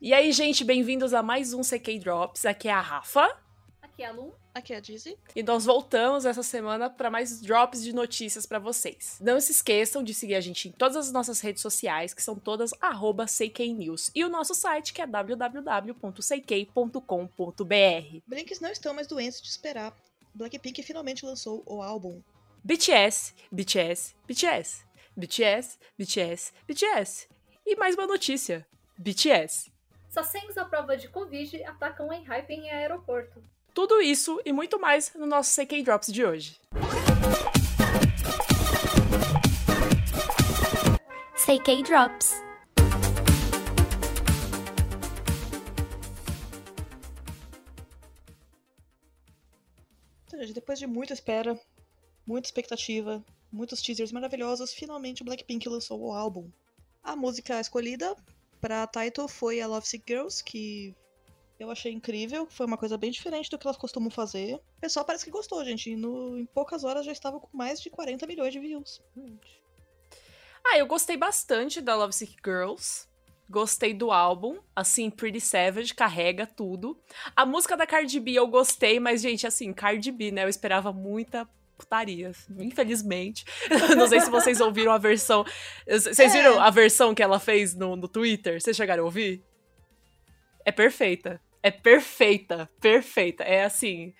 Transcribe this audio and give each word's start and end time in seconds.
E 0.00 0.12
aí, 0.12 0.32
gente, 0.32 0.64
bem-vindos 0.64 1.14
a 1.14 1.22
mais 1.22 1.54
um 1.54 1.62
CK 1.62 1.98
Drops. 1.98 2.44
Aqui 2.44 2.68
é 2.68 2.72
a 2.72 2.80
Rafa. 2.80 3.36
Aqui 3.80 4.02
é 4.02 4.06
a 4.06 4.12
Lum. 4.12 4.32
Aqui 4.54 4.72
é 4.72 4.76
a 4.76 4.80
Dizzy. 4.80 5.16
E 5.34 5.42
nós 5.42 5.64
voltamos 5.64 6.24
essa 6.24 6.42
semana 6.42 6.88
para 6.88 7.10
mais 7.10 7.40
drops 7.40 7.82
de 7.82 7.92
notícias 7.92 8.46
para 8.46 8.58
vocês. 8.58 9.18
Não 9.20 9.40
se 9.40 9.50
esqueçam 9.50 10.02
de 10.02 10.12
seguir 10.14 10.36
a 10.36 10.40
gente 10.40 10.68
em 10.68 10.72
todas 10.72 10.96
as 10.96 11.12
nossas 11.12 11.40
redes 11.40 11.62
sociais, 11.62 12.14
que 12.14 12.22
são 12.22 12.36
todas 12.36 12.70
@cknews, 12.72 14.10
e 14.14 14.24
o 14.24 14.28
nosso 14.28 14.54
site 14.54 14.92
que 14.92 15.02
é 15.02 15.06
www.ck.com.br. 15.06 15.88
Blinks 18.26 18.60
não 18.60 18.70
estão 18.70 18.94
mais 18.94 19.06
doentes 19.06 19.40
de 19.40 19.48
esperar. 19.48 19.92
Blackpink 20.34 20.82
finalmente 20.82 21.24
lançou 21.24 21.62
o 21.66 21.82
álbum. 21.82 22.20
BTS, 22.62 23.34
BTS, 23.50 24.14
BTS, 24.26 24.84
BTS, 25.16 25.78
BTS, 25.96 26.52
BTS. 26.66 27.28
E 27.64 27.76
mais 27.76 27.94
uma 27.94 28.06
notícia. 28.06 28.66
BTS. 28.98 29.70
Sacengs 30.08 30.58
à 30.58 30.64
prova 30.64 30.96
de 30.96 31.08
Covid 31.08 31.62
atacam 31.64 32.12
em 32.12 32.24
hype 32.24 32.50
em 32.50 32.70
aeroporto. 32.70 33.42
Tudo 33.72 34.00
isso 34.00 34.40
e 34.44 34.52
muito 34.52 34.78
mais 34.78 35.14
no 35.14 35.26
nosso 35.26 35.60
CK 35.60 35.82
Drops 35.84 36.12
de 36.12 36.24
hoje. 36.24 36.60
CK 41.36 41.82
Drops. 41.84 42.42
Depois 50.52 50.78
de 50.78 50.86
muita 50.86 51.12
espera, 51.12 51.58
muita 52.26 52.48
expectativa, 52.48 53.24
muitos 53.54 53.80
teasers 53.80 54.12
maravilhosos, 54.12 54.74
finalmente 54.74 55.22
o 55.22 55.24
Blackpink 55.24 55.68
lançou 55.68 56.00
o 56.00 56.12
álbum. 56.12 56.50
A 57.02 57.14
música 57.14 57.60
escolhida 57.60 58.16
para 58.60 58.86
title 58.86 59.28
foi 59.28 59.60
a 59.60 59.66
Love 59.66 59.86
Sick 59.86 60.04
Girls, 60.06 60.42
que 60.42 60.94
eu 61.58 61.70
achei 61.70 61.92
incrível, 61.92 62.46
foi 62.50 62.66
uma 62.66 62.76
coisa 62.76 62.98
bem 62.98 63.10
diferente 63.10 63.48
do 63.48 63.58
que 63.58 63.66
elas 63.66 63.76
costumam 63.76 64.10
fazer. 64.10 64.54
O 64.54 64.80
pessoal 64.80 65.04
parece 65.04 65.24
que 65.24 65.30
gostou, 65.30 65.64
gente. 65.64 65.94
No, 65.94 66.36
em 66.36 66.46
poucas 66.46 66.82
horas 66.82 67.06
já 67.06 67.12
estava 67.12 67.38
com 67.38 67.48
mais 67.52 67.80
de 67.80 67.90
40 67.90 68.26
milhões 68.26 68.52
de 68.52 68.58
views. 68.58 69.00
Ah, 70.64 70.78
eu 70.78 70.86
gostei 70.86 71.16
bastante 71.16 71.80
da 71.80 71.94
Love 71.94 72.14
Sick 72.14 72.36
Girls. 72.44 73.06
Gostei 73.48 73.92
do 73.92 74.10
álbum, 74.10 74.58
assim, 74.74 75.10
Pretty 75.10 75.40
Savage, 75.40 75.94
carrega 75.94 76.46
tudo. 76.46 76.98
A 77.36 77.44
música 77.44 77.76
da 77.76 77.86
Cardi 77.86 78.18
B 78.18 78.32
eu 78.32 78.48
gostei, 78.48 78.98
mas, 78.98 79.20
gente, 79.20 79.46
assim, 79.46 79.72
Cardi 79.72 80.10
B, 80.10 80.30
né? 80.30 80.44
Eu 80.44 80.48
esperava 80.48 80.92
muita 80.92 81.46
putaria, 81.76 82.32
infelizmente. 82.58 83.44
Não 83.96 84.06
sei 84.06 84.20
se 84.20 84.30
vocês 84.30 84.60
ouviram 84.60 84.92
a 84.92 84.98
versão. 84.98 85.44
Vocês 85.86 86.18
é. 86.18 86.28
viram 86.28 86.60
a 86.60 86.70
versão 86.70 87.14
que 87.14 87.22
ela 87.22 87.38
fez 87.38 87.74
no, 87.74 87.96
no 87.96 88.08
Twitter? 88.08 88.60
Vocês 88.60 88.76
chegaram 88.76 89.02
a 89.02 89.06
ouvir? 89.06 89.42
É 90.64 90.72
perfeita. 90.72 91.40
É 91.62 91.70
perfeita. 91.70 92.70
Perfeita. 92.80 93.44
É 93.44 93.64
assim. 93.64 94.14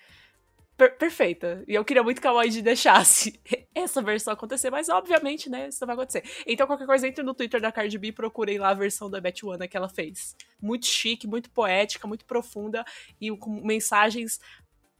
Per 0.77 0.97
perfeita. 0.97 1.63
E 1.67 1.73
eu 1.73 1.85
queria 1.85 2.03
muito 2.03 2.19
que 2.19 2.27
a 2.27 2.43
YG 2.43 2.61
deixasse 2.61 3.39
essa 3.73 4.01
versão 4.01 4.33
acontecer, 4.33 4.69
mas 4.69 4.89
obviamente, 4.89 5.49
né, 5.49 5.69
isso 5.69 5.77
não 5.79 5.87
vai 5.87 5.95
acontecer. 5.95 6.23
Então, 6.45 6.67
qualquer 6.67 6.85
coisa, 6.85 7.07
entre 7.07 7.23
no 7.23 7.33
Twitter 7.33 7.61
da 7.61 7.71
Cardi 7.71 7.97
B 7.97 8.09
e 8.09 8.11
procurei 8.11 8.57
lá 8.57 8.69
a 8.69 8.73
versão 8.73 9.09
da 9.09 9.21
Betwana 9.21 9.69
que 9.69 9.77
ela 9.77 9.87
fez. 9.87 10.35
Muito 10.61 10.85
chique, 10.85 11.27
muito 11.27 11.49
poética, 11.49 12.05
muito 12.05 12.25
profunda 12.25 12.83
e 13.21 13.31
com 13.37 13.61
mensagens 13.65 14.37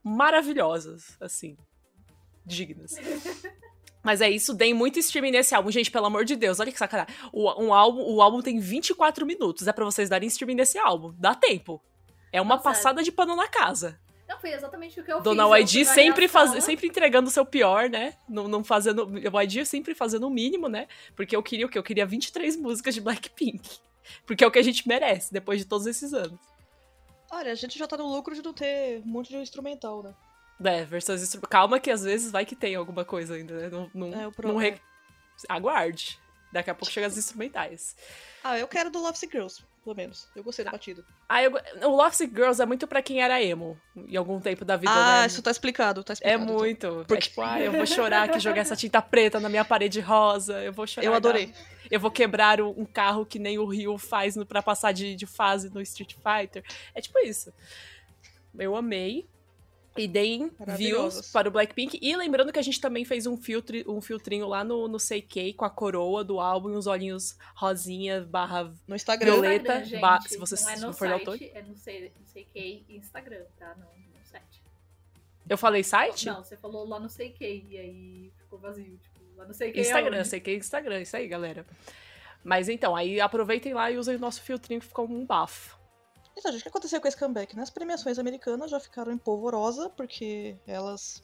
maravilhosas, 0.01 1.17
assim 1.19 1.57
dignas. 2.45 2.95
Mas 4.03 4.21
é 4.21 4.29
isso, 4.29 4.53
deem 4.53 4.73
muito 4.73 4.99
streaming 4.99 5.31
nesse 5.31 5.55
álbum. 5.55 5.71
Gente, 5.71 5.89
pelo 5.89 6.05
amor 6.05 6.25
de 6.25 6.35
Deus, 6.35 6.59
olha 6.59 6.71
que 6.71 6.77
sacanagem. 6.77 7.13
O, 7.33 7.49
um 7.63 7.73
álbum, 7.73 8.01
o 8.01 8.21
álbum 8.21 8.39
tem 8.39 8.59
24 8.59 9.25
minutos. 9.25 9.67
É 9.67 9.73
para 9.73 9.83
vocês 9.83 10.07
darem 10.07 10.27
streaming 10.27 10.55
nesse 10.55 10.77
álbum. 10.77 11.13
Dá 11.17 11.33
tempo. 11.33 11.81
É 12.31 12.39
uma 12.39 12.55
Nossa, 12.55 12.69
passada 12.69 13.01
de 13.01 13.11
pano 13.11 13.35
na 13.35 13.47
casa. 13.47 13.99
Não, 14.27 14.39
foi 14.39 14.51
exatamente 14.51 14.99
o 14.99 15.03
que 15.03 15.11
eu 15.11 15.21
Dona 15.21 15.43
fiz. 15.57 15.73
YG 15.73 15.85
sempre, 15.85 16.27
faz, 16.27 16.63
sempre 16.63 16.87
entregando 16.87 17.29
o 17.29 17.31
seu 17.31 17.45
pior, 17.45 17.89
né? 17.89 18.13
Não, 18.29 18.47
não 18.47 18.63
fazendo. 18.63 19.07
O 19.07 19.41
YG 19.41 19.65
sempre 19.65 19.95
fazendo 19.95 20.27
o 20.27 20.29
mínimo, 20.29 20.67
né? 20.67 20.87
Porque 21.15 21.35
eu 21.35 21.41
queria 21.41 21.65
o 21.65 21.69
quê? 21.69 21.77
Eu 21.77 21.83
queria 21.83 22.05
23 22.05 22.57
músicas 22.57 22.93
de 22.93 23.01
Blackpink. 23.01 23.79
Porque 24.25 24.43
é 24.43 24.47
o 24.47 24.51
que 24.51 24.59
a 24.59 24.63
gente 24.63 24.87
merece, 24.87 25.33
depois 25.33 25.59
de 25.59 25.65
todos 25.65 25.87
esses 25.87 26.13
anos. 26.13 26.39
Olha, 27.31 27.51
a 27.51 27.55
gente 27.55 27.77
já 27.77 27.87
tá 27.87 27.97
no 27.97 28.07
lucro 28.07 28.35
de 28.35 28.43
não 28.43 28.53
ter 28.53 29.01
um 29.03 29.07
monte 29.07 29.29
de 29.29 29.37
instrumental, 29.37 30.03
né? 30.03 30.13
É, 30.63 30.85
versões 30.85 31.21
instrumentais. 31.21 31.51
Calma 31.51 31.79
que 31.79 31.91
às 31.91 32.03
vezes 32.03 32.31
vai 32.31 32.45
que 32.45 32.55
tem 32.55 32.75
alguma 32.75 33.03
coisa 33.03 33.35
ainda, 33.35 33.57
né? 33.57 33.69
Não, 33.69 33.89
não, 33.93 34.07
é, 34.07 34.31
não 34.43 34.57
re... 34.57 34.75
Aguarde. 35.49 36.19
Daqui 36.51 36.69
a 36.69 36.75
pouco 36.75 36.91
chega 36.91 37.07
as 37.07 37.17
instrumentais. 37.17 37.95
Ah, 38.41 38.57
eu 38.57 38.67
quero 38.67 38.89
do 38.89 39.01
Love 39.01 39.17
Sick 39.17 39.29
Girls, 39.29 39.61
pelo 39.83 39.93
menos. 39.93 40.29
Eu 40.33 40.41
gostei 40.41 40.63
da 40.63 40.71
batida. 40.71 41.03
Ah, 41.27 41.43
eu... 41.43 41.51
o 41.83 41.89
Love 41.89 42.15
Sick 42.15 42.33
Girls 42.33 42.61
é 42.61 42.65
muito 42.65 42.87
pra 42.87 43.01
quem 43.01 43.21
era 43.21 43.43
emo 43.43 43.77
em 43.93 44.15
algum 44.15 44.39
tempo 44.39 44.63
da 44.63 44.77
vida, 44.77 44.91
ah, 44.91 45.21
né? 45.21 45.27
isso 45.27 45.41
tá 45.41 45.51
explicado, 45.51 46.01
tá 46.01 46.13
é 46.13 46.13
explicado. 46.13 46.43
É 46.43 46.45
muito. 46.45 46.69
Então. 46.69 46.97
Porque... 46.99 47.13
É 47.13 47.17
tipo, 47.17 47.41
ah, 47.41 47.59
eu 47.59 47.73
vou 47.73 47.85
chorar 47.85 48.29
que 48.29 48.39
jogar 48.39 48.61
essa 48.61 48.75
tinta 48.75 49.01
preta 49.01 49.37
na 49.39 49.49
minha 49.49 49.65
parede 49.65 49.99
rosa. 49.99 50.63
Eu 50.63 50.71
vou 50.71 50.87
chorar. 50.87 51.05
Eu 51.05 51.13
adorei. 51.13 51.53
Eu 51.91 51.99
vou 51.99 52.09
quebrar 52.09 52.61
um 52.61 52.85
carro 52.85 53.25
que 53.25 53.37
nem 53.37 53.59
o 53.59 53.65
Ryu 53.65 53.97
faz 53.97 54.37
para 54.45 54.61
passar 54.61 54.93
de, 54.93 55.13
de 55.13 55.25
fase 55.25 55.69
no 55.73 55.81
Street 55.81 56.13
Fighter. 56.13 56.63
É 56.93 57.01
tipo 57.01 57.19
isso. 57.19 57.53
Eu 58.57 58.77
amei 58.77 59.27
e 59.97 60.07
deem 60.07 60.51
views 60.77 61.31
para 61.31 61.47
o 61.47 61.51
Blackpink. 61.51 61.97
E 62.01 62.15
lembrando 62.15 62.51
que 62.51 62.59
a 62.59 62.61
gente 62.61 62.79
também 62.81 63.05
fez 63.05 63.25
um, 63.25 63.37
filtro, 63.37 63.75
um 63.91 64.01
filtrinho 64.01 64.47
lá 64.47 64.63
no, 64.63 64.87
no 64.87 64.97
CK 64.97 65.53
com 65.55 65.65
a 65.65 65.69
coroa 65.69 66.23
do 66.23 66.39
álbum 66.39 66.73
e 66.73 66.75
os 66.75 66.87
olhinhos 66.87 67.37
rosinha 67.55 68.21
barra 68.21 68.73
no 68.87 68.95
Instagram. 68.95 69.33
violeta. 69.33 69.79
Instagram, 69.79 70.01
ba 70.01 70.21
se 70.21 70.37
você 70.37 70.55
não 70.55 70.71
é 70.71 70.75
no 70.87 70.93
for 70.93 71.07
site, 71.07 71.51
é 71.53 71.61
no, 71.61 71.75
CK 71.75 72.85
Instagram, 72.89 73.45
tá? 73.57 73.75
Não, 73.77 73.87
no 73.87 74.25
site. 74.25 74.61
Eu 75.47 75.57
falei 75.57 75.83
site? 75.83 76.25
Não, 76.25 76.43
você 76.43 76.57
falou 76.57 76.87
lá 76.87 76.99
no 76.99 77.07
CK 77.07 77.41
e 77.41 77.77
aí 77.77 78.31
ficou 78.37 78.59
vazio. 78.59 78.97
Tipo, 78.97 79.21
lá 79.37 79.45
no 79.45 79.53
CK 79.53 79.79
Instagram, 79.79 80.17
é 80.17 80.23
CK 80.23 80.55
Instagram, 80.55 81.01
isso 81.01 81.15
aí, 81.15 81.27
galera. 81.27 81.65
Mas 82.43 82.69
então, 82.69 82.95
aí 82.95 83.19
aproveitem 83.19 83.73
lá 83.73 83.89
e 83.89 83.97
usem 83.97 84.17
o 84.17 84.19
nosso 84.19 84.41
filtrinho 84.41 84.79
que 84.79 84.87
ficou 84.87 85.09
um 85.09 85.25
bafo. 85.25 85.74
Então, 86.37 86.51
gente, 86.51 86.61
o 86.61 86.63
que 86.63 86.69
aconteceu 86.69 86.99
com 86.99 87.07
esse 87.07 87.17
comeback? 87.17 87.55
Nas 87.55 87.69
premiações 87.69 88.19
americanas 88.19 88.69
já 88.69 88.79
ficaram 88.79 89.11
em 89.11 89.17
polvorosa, 89.17 89.89
porque 89.89 90.57
elas 90.67 91.23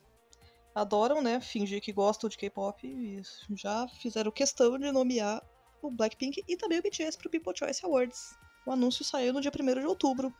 adoram, 0.74 1.22
né, 1.22 1.42
fingir 1.42 1.82
que 1.82 1.92
gostam 1.92 2.30
de 2.30 2.38
K-pop 2.38 2.88
e 2.88 3.22
já 3.56 3.88
fizeram 4.00 4.32
questão 4.32 4.80
de 4.80 4.90
nomear 4.92 5.44
o 5.82 5.92
Blackpink 5.92 6.44
e 6.48 6.56
também 6.56 6.80
o 6.80 6.82
BTS 6.82 7.18
pro 7.18 7.30
People 7.30 7.54
Choice 7.56 7.86
Awards. 7.86 8.38
O 8.66 8.72
anúncio 8.72 9.04
saiu 9.04 9.34
no 9.34 9.42
dia 9.42 9.52
1 9.52 9.80
de 9.80 9.86
outubro. 9.86 10.34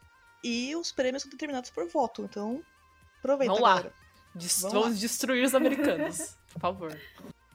E 0.44 0.76
os 0.76 0.92
prêmios 0.92 1.24
são 1.24 1.32
determinados 1.32 1.70
por 1.70 1.88
voto, 1.88 2.24
então 2.24 2.64
aproveita, 3.20 3.54
Vamos 3.54 3.62
lá. 3.62 3.92
Vamos, 4.34 4.62
Vamos 4.62 4.86
lá. 4.86 4.90
destruir 4.92 5.46
os 5.46 5.54
americanos, 5.54 6.36
por 6.52 6.60
favor. 6.60 7.02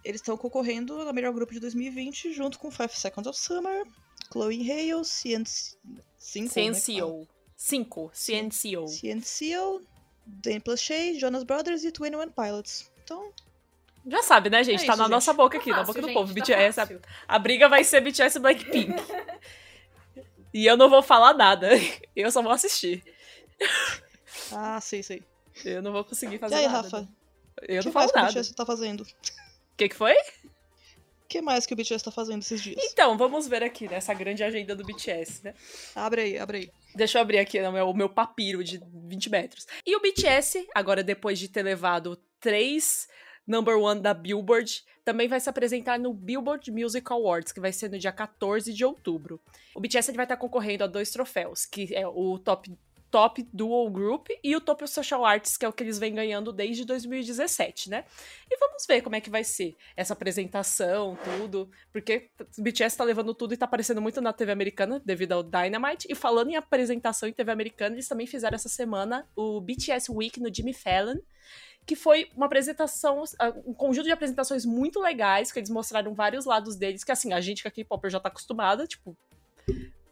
Eles 0.04 0.21
estão 0.21 0.37
concorrendo 0.37 1.04
no 1.04 1.12
melhor 1.12 1.33
grupo 1.33 1.53
de 1.53 1.59
2020 1.59 2.33
junto 2.33 2.59
com 2.60 2.71
Five 2.71 2.94
Seconds 2.94 3.27
of 3.27 3.38
Summer, 3.38 3.84
Chloe 4.31 4.71
Hale, 4.71 5.04
CNC... 5.04 5.77
Cinco, 6.26 6.53
CNCO. 6.53 7.20
Né, 7.20 7.26
Cinco. 7.54 8.10
CNCO. 8.12 8.88
CNCO, 8.88 9.87
Dan 10.26 10.59
Plachet, 10.59 11.20
Jonas 11.20 11.44
Brothers 11.44 11.84
e 11.84 11.92
Twenty 11.92 12.16
One 12.16 12.32
Pilots. 12.32 12.91
Então... 13.04 13.32
Já 14.04 14.22
sabe, 14.25 14.50
né, 14.50 14.65
gente? 14.65 14.82
É 14.82 14.86
tá 14.86 14.92
isso, 14.92 14.98
na 14.98 15.04
gente. 15.04 15.12
nossa 15.12 15.32
boca 15.32 15.56
aqui, 15.56 15.70
tá 15.70 15.76
na 15.76 15.84
boca 15.84 16.03
do 16.03 16.12
povo. 16.12 16.34
Tá 16.34 16.41
BTS. 16.41 16.81
A, 16.81 16.88
a, 17.28 17.38
briga 17.38 17.69
vai 17.69 17.84
ser 17.84 18.00
BTS 18.00 18.38
e 18.38 18.41
Blackpink. 18.41 18.92
e 20.53 20.66
eu 20.66 20.76
não 20.76 20.91
vou 20.91 21.00
falar 21.00 21.32
nada. 21.32 21.70
Eu 22.15 22.31
só 22.32 22.42
vou 22.42 22.53
assistir. 22.53 23.04
Ah, 24.53 24.81
sei, 24.81 25.03
sei. 25.03 25.22
Eu 25.65 25.81
não 25.81 25.92
vou 25.92 26.04
conseguir 26.04 26.38
fazer 26.38 26.56
e 26.56 26.59
aí, 26.59 26.66
nada. 26.66 26.82
Rafa? 26.82 27.09
Eu 27.62 27.81
que 27.81 27.86
não 27.86 27.92
falo 27.92 28.12
nada. 28.15 28.31
O 28.31 28.32
que 28.32 28.38
BTS 28.38 28.54
tá 28.54 28.66
fazendo? 28.66 29.03
O 29.03 29.06
que, 29.76 29.88
que 29.88 29.94
foi? 29.94 30.16
O 31.26 31.28
que 31.28 31.42
mais 31.42 31.66
que 31.66 31.75
o 31.75 31.76
BTS 31.76 32.04
tá 32.04 32.12
fazendo 32.12 32.41
esses 32.41 32.62
dias? 32.62 32.76
Então, 32.78 33.19
vamos 33.19 33.48
ver 33.48 33.60
aqui 33.60 33.88
nessa 33.88 34.14
grande 34.14 34.44
agenda 34.44 34.77
do 34.77 34.84
BTS, 34.84 35.42
né? 35.42 35.54
Abre 35.92 36.21
aí, 36.21 36.39
abre 36.39 36.59
aí. 36.59 36.71
Deixa 36.95 37.18
eu 37.18 37.22
abrir 37.22 37.39
aqui 37.39 37.60
o 37.60 37.72
meu, 37.72 37.91
o 37.91 37.95
meu 37.95 38.09
papiro 38.09 38.62
de 38.62 38.80
20 39.09 39.28
metros. 39.28 39.66
E 39.84 39.97
o 39.97 40.01
BTS, 40.01 40.68
agora 40.72 41.03
depois 41.03 41.36
de 41.36 41.48
ter 41.48 41.65
levado 41.65 42.16
três 42.39 43.09
number 43.45 43.77
one 43.77 44.01
da 44.01 44.15
Billboard, 44.15 44.84
também 45.04 45.27
vai 45.27 45.41
se 45.41 45.51
apresentar 45.51 45.98
no 45.98 46.15
Billboard 46.15 46.71
Music 46.71 47.04
Awards, 47.10 47.51
que 47.51 47.60
vai 47.60 47.72
ser 47.72 47.91
no 47.91 47.98
dia 47.98 48.12
14 48.12 48.72
de 48.72 48.84
outubro. 48.84 49.41
O 49.74 49.80
BTS 49.80 50.12
vai 50.12 50.27
estar 50.27 50.36
concorrendo 50.36 50.84
a 50.84 50.86
dois 50.86 51.10
troféus, 51.10 51.66
que 51.66 51.92
é 51.92 52.06
o 52.06 52.39
Top 52.39 52.72
Top 53.10 53.47
Dual 53.53 53.91
Group 53.91 54.28
e 54.42 54.54
o 54.56 54.60
Top 54.60 54.86
Social 54.88 55.24
Arts, 55.24 55.56
que 55.56 55.64
é 55.64 55.68
o 55.68 55.72
que 55.72 55.82
eles 55.82 55.98
vêm 55.98 56.14
ganhando 56.14 56.53
desde 56.53 56.84
2017, 56.84 57.91
né? 57.91 58.04
E 58.50 58.58
vamos 58.58 58.84
ver 58.86 59.03
como 59.03 59.16
é 59.16 59.20
que 59.20 59.30
vai 59.30 59.44
ser 59.44 59.76
essa 59.97 60.12
apresentação, 60.12 61.16
tudo, 61.24 61.70
porque 61.92 62.30
o 62.58 62.62
BTS 62.62 62.97
tá 62.97 63.04
levando 63.04 63.34
tudo 63.34 63.54
e 63.54 63.56
tá 63.56 63.64
aparecendo 63.64 64.03
muito 64.03 64.20
na 64.20 64.32
TV 64.32 64.53
americana 64.53 65.00
devido 65.04 65.32
ao 65.32 65.42
Dynamite. 65.42 66.06
E 66.10 66.14
falando 66.14 66.50
em 66.50 66.56
apresentação 66.56 67.28
em 67.28 67.32
TV 67.32 67.50
americana, 67.50 67.94
eles 67.94 68.08
também 68.08 68.26
fizeram 68.26 68.54
essa 68.54 68.68
semana 68.68 69.26
o 69.34 69.60
BTS 69.60 70.10
Week 70.10 70.41
no 70.41 70.53
Jimmy 70.53 70.72
Fallon, 70.72 71.18
que 71.86 71.94
foi 71.94 72.28
uma 72.36 72.47
apresentação, 72.47 73.22
um 73.64 73.72
conjunto 73.72 74.06
de 74.06 74.12
apresentações 74.12 74.66
muito 74.66 75.00
legais, 75.00 75.53
que 75.53 75.58
eles 75.60 75.70
mostraram 75.70 76.12
vários 76.14 76.44
lados 76.44 76.76
deles, 76.76 77.04
que 77.04 77.12
assim, 77.12 77.32
a 77.32 77.41
gente 77.41 77.62
que 77.62 77.68
é 77.68 77.70
K-Popper 77.70 78.10
já 78.10 78.18
tá 78.18 78.28
acostumada, 78.28 78.86
tipo, 78.86 79.16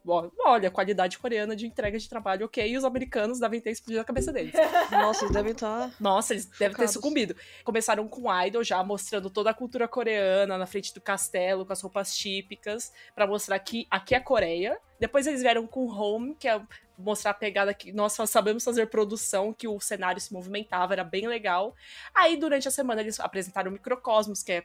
olha, 0.06 0.70
qualidade 0.70 1.18
coreana 1.18 1.56
de 1.56 1.66
entrega 1.66 1.98
de 1.98 2.08
trabalho, 2.08 2.46
ok, 2.46 2.66
e 2.66 2.76
os 2.76 2.84
americanos 2.84 3.40
devem 3.40 3.60
ter 3.60 3.70
explodido 3.70 4.00
a 4.00 4.04
cabeça 4.04 4.32
deles. 4.32 4.52
Nossa, 4.90 5.24
eles 5.24 5.34
devem 5.34 5.52
estar. 5.52 5.88
Tá 5.88 5.94
Nossa, 5.98 6.34
eles 6.34 6.46
devem 6.58 6.76
ter 6.76 6.88
sucumbido. 6.88 7.34
Começaram 7.64 8.06
com 8.06 8.32
Idol, 8.44 8.62
já 8.62 8.82
mostrando 8.84 9.30
toda 9.30 9.50
a 9.50 9.54
cultura 9.54 9.88
coreana 9.88 10.58
na 10.58 10.66
frente 10.66 10.92
do 10.92 11.00
castelo, 11.00 11.64
com 11.64 11.72
as 11.72 11.80
roupas 11.80 12.16
típicas, 12.16 12.92
para 13.14 13.26
mostrar 13.26 13.58
que 13.58 13.86
aqui 13.90 14.14
é 14.14 14.18
a 14.18 14.20
Coreia. 14.20 14.78
Depois 15.00 15.26
eles 15.26 15.42
vieram 15.42 15.66
com 15.66 15.86
Home, 15.86 16.34
que 16.34 16.48
é 16.48 16.60
mostrar 16.98 17.32
a 17.32 17.34
pegada 17.34 17.74
que 17.74 17.92
nós 17.92 18.12
sabemos 18.26 18.64
fazer 18.64 18.86
produção, 18.86 19.52
que 19.52 19.66
o 19.66 19.80
cenário 19.80 20.20
se 20.20 20.32
movimentava, 20.32 20.92
era 20.92 21.04
bem 21.04 21.26
legal. 21.26 21.74
Aí, 22.14 22.36
durante 22.36 22.68
a 22.68 22.70
semana, 22.70 23.00
eles 23.00 23.18
apresentaram 23.18 23.70
o 23.70 23.72
Microcosmos, 23.72 24.42
que 24.42 24.52
é 24.52 24.64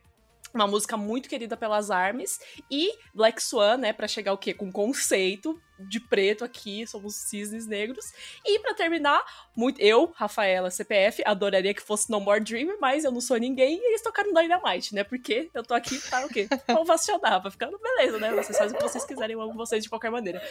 uma 0.53 0.67
música 0.67 0.97
muito 0.97 1.29
querida 1.29 1.55
pelas 1.55 1.91
armes 1.91 2.39
e 2.69 2.91
Black 3.13 3.41
Swan, 3.41 3.77
né, 3.77 3.93
para 3.93 4.07
chegar 4.07 4.33
o 4.33 4.37
quê? 4.37 4.53
Com 4.53 4.71
conceito 4.71 5.59
de 5.79 5.99
preto 5.99 6.43
aqui, 6.43 6.85
somos 6.85 7.15
cisnes 7.15 7.65
negros. 7.65 8.13
E 8.45 8.59
para 8.59 8.73
terminar, 8.73 9.23
muito 9.55 9.79
eu, 9.79 10.11
Rafaela, 10.15 10.69
CPF, 10.69 11.23
adoraria 11.25 11.73
que 11.73 11.81
fosse 11.81 12.09
No 12.09 12.19
More 12.19 12.43
Dream, 12.43 12.77
mas 12.79 13.05
eu 13.05 13.11
não 13.11 13.21
sou 13.21 13.37
ninguém 13.37 13.77
e 13.77 13.87
eles 13.87 14.01
tocaram 14.01 14.33
Dynamite, 14.33 14.93
né? 14.93 15.03
Porque 15.03 15.49
eu 15.53 15.63
tô 15.63 15.73
aqui 15.73 15.97
para 16.09 16.25
o 16.25 16.29
quê? 16.29 16.47
Ovacionar, 16.77 17.41
pra 17.41 17.51
ficar 17.51 17.69
beleza, 17.71 18.19
né? 18.19 18.31
Vocês 18.31 18.57
fazem 18.57 18.75
o 18.75 18.77
que 18.77 18.83
vocês 18.83 19.05
quiserem, 19.05 19.35
eu 19.35 19.41
amo 19.41 19.53
vocês 19.53 19.83
de 19.83 19.89
qualquer 19.89 20.11
maneira. 20.11 20.41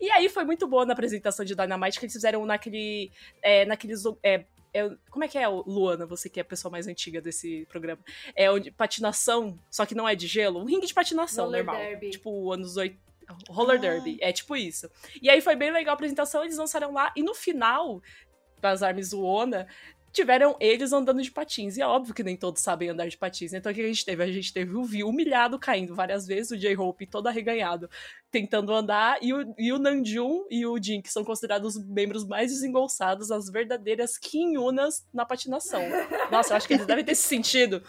E 0.00 0.10
aí 0.10 0.28
foi 0.28 0.44
muito 0.44 0.66
boa 0.66 0.84
na 0.84 0.94
apresentação 0.94 1.44
de 1.44 1.54
Dynamite 1.54 1.98
que 1.98 2.06
eles 2.06 2.14
fizeram 2.14 2.44
naquele 2.44 3.12
é, 3.40 3.64
naqueles 3.64 4.02
é, 4.22 4.44
é, 4.74 4.90
como 5.10 5.24
é 5.24 5.28
que 5.28 5.38
é, 5.38 5.46
Luana, 5.46 6.06
você 6.06 6.28
que 6.28 6.40
é 6.40 6.42
a 6.42 6.44
pessoa 6.44 6.70
mais 6.72 6.86
antiga 6.86 7.20
desse 7.20 7.66
programa? 7.66 8.00
É 8.34 8.50
onde 8.50 8.70
patinação, 8.70 9.58
só 9.70 9.84
que 9.84 9.94
não 9.94 10.08
é 10.08 10.14
de 10.14 10.26
gelo, 10.26 10.60
um 10.60 10.64
ringue 10.64 10.86
de 10.86 10.94
patinação 10.94 11.46
Roller 11.46 11.64
normal. 11.64 11.82
derby. 11.82 12.10
Tipo, 12.10 12.52
anos 12.52 12.76
80. 12.76 13.12
Roller 13.48 13.78
ah. 13.78 13.80
Derby, 13.80 14.18
é 14.20 14.32
tipo 14.32 14.56
isso. 14.56 14.90
E 15.20 15.30
aí 15.30 15.40
foi 15.40 15.56
bem 15.56 15.70
legal 15.70 15.92
a 15.92 15.94
apresentação, 15.94 16.44
eles 16.44 16.58
lançaram 16.58 16.92
lá, 16.92 17.12
e 17.16 17.22
no 17.22 17.34
final 17.34 18.02
das 18.60 18.82
Armes 18.82 19.12
Luona, 19.12 19.66
tiveram 20.12 20.56
eles 20.60 20.92
andando 20.92 21.22
de 21.22 21.30
patins. 21.30 21.76
E 21.76 21.80
é 21.80 21.86
óbvio 21.86 22.14
que 22.14 22.22
nem 22.22 22.36
todos 22.36 22.62
sabem 22.62 22.90
andar 22.90 23.08
de 23.08 23.16
patins. 23.16 23.52
Né? 23.52 23.58
Então 23.58 23.72
o 23.72 23.74
que 23.74 23.80
a 23.80 23.86
gente 23.86 24.04
teve? 24.04 24.22
A 24.22 24.30
gente 24.30 24.52
teve 24.52 24.76
o 24.76 24.84
Vi 24.84 25.02
humilhado 25.02 25.58
caindo 25.58 25.94
várias 25.94 26.26
vezes, 26.26 26.50
o 26.52 26.56
J-Hope 26.56 27.06
todo 27.06 27.26
arreganhado 27.26 27.88
tentando 28.30 28.72
andar, 28.72 29.18
e 29.20 29.34
o, 29.34 29.54
e 29.58 29.72
o 29.72 29.78
Nanjun 29.78 30.46
e 30.50 30.64
o 30.64 30.82
Jin, 30.82 31.02
que 31.02 31.12
são 31.12 31.22
considerados 31.22 31.76
os 31.76 31.86
membros 31.86 32.26
mais 32.26 32.50
desengolçados, 32.50 33.30
as 33.30 33.50
verdadeiras 33.50 34.16
Kinyunas 34.16 35.06
na 35.12 35.26
patinação. 35.26 35.82
Nossa, 36.30 36.54
eu 36.54 36.56
acho 36.56 36.66
que 36.66 36.72
eles 36.72 36.86
devem 36.86 37.04
ter 37.04 37.14
se 37.14 37.28
sentido 37.28 37.82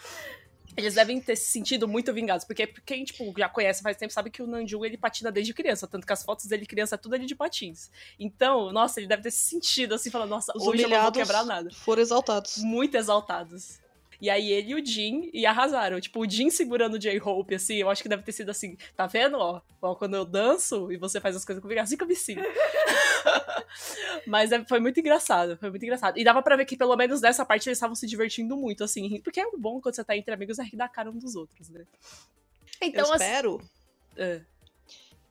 eles 0.76 0.94
devem 0.94 1.20
ter 1.20 1.36
se 1.36 1.46
sentido 1.46 1.86
muito 1.86 2.12
vingados, 2.12 2.44
porque 2.44 2.66
quem, 2.84 3.04
tipo, 3.04 3.32
já 3.36 3.48
conhece 3.48 3.82
faz 3.82 3.96
tempo 3.96 4.12
sabe 4.12 4.30
que 4.30 4.42
o 4.42 4.46
Nanju, 4.46 4.84
ele 4.84 4.96
patina 4.96 5.30
desde 5.30 5.54
criança, 5.54 5.86
tanto 5.86 6.06
que 6.06 6.12
as 6.12 6.22
fotos 6.22 6.46
dele 6.46 6.66
criança 6.66 6.94
é 6.94 6.98
tudo 6.98 7.14
ele 7.14 7.26
de 7.26 7.34
patins. 7.34 7.90
Então, 8.18 8.72
nossa, 8.72 9.00
ele 9.00 9.06
deve 9.06 9.22
ter 9.22 9.30
se 9.30 9.44
sentido 9.44 9.94
assim, 9.94 10.10
falando, 10.10 10.30
nossa, 10.30 10.52
Os 10.56 10.66
hoje 10.66 10.82
eu 10.82 10.88
não 10.88 11.02
vou 11.02 11.12
quebrar 11.12 11.44
nada. 11.44 11.70
foram 11.72 12.02
exaltados. 12.02 12.56
Muito 12.58 12.96
exaltados. 12.96 13.83
E 14.20 14.30
aí 14.30 14.50
ele 14.50 14.72
e 14.72 14.74
o 14.74 14.84
Jin 14.84 15.30
e 15.32 15.46
arrasaram. 15.46 16.00
Tipo, 16.00 16.20
o 16.20 16.28
Jin 16.28 16.50
segurando 16.50 16.94
o 16.94 16.98
J-Hope, 16.98 17.54
assim, 17.54 17.76
eu 17.76 17.90
acho 17.90 18.02
que 18.02 18.08
deve 18.08 18.22
ter 18.22 18.32
sido 18.32 18.50
assim, 18.50 18.76
tá 18.96 19.06
vendo, 19.06 19.38
ó? 19.38 19.60
ó 19.80 19.94
quando 19.94 20.14
eu 20.14 20.24
danço 20.24 20.90
e 20.90 20.96
você 20.96 21.20
faz 21.20 21.36
as 21.36 21.44
coisas 21.44 21.62
comigo, 21.62 21.80
assim 21.80 21.96
que 21.96 22.02
eu 22.02 22.08
me 22.08 22.16
sinto. 22.16 22.42
Mas 24.26 24.52
é, 24.52 24.64
foi 24.64 24.80
muito 24.80 25.00
engraçado, 25.00 25.56
foi 25.58 25.70
muito 25.70 25.82
engraçado. 25.82 26.18
E 26.18 26.24
dava 26.24 26.42
pra 26.42 26.56
ver 26.56 26.64
que 26.64 26.76
pelo 26.76 26.96
menos 26.96 27.20
nessa 27.20 27.44
parte 27.44 27.68
eles 27.68 27.78
estavam 27.78 27.94
se 27.94 28.06
divertindo 28.06 28.56
muito, 28.56 28.84
assim, 28.84 29.20
porque 29.20 29.40
é 29.40 29.50
bom 29.56 29.80
quando 29.80 29.94
você 29.94 30.04
tá 30.04 30.16
entre 30.16 30.32
amigos 30.32 30.58
é 30.58 30.62
rir 30.62 30.76
da 30.76 30.88
cara 30.88 31.10
um 31.10 31.18
dos 31.18 31.34
outros, 31.34 31.68
né? 31.68 31.84
Então, 32.80 33.06
eu 33.06 33.14
espero... 33.14 33.56
Assim, 34.16 34.40
uh 34.40 34.53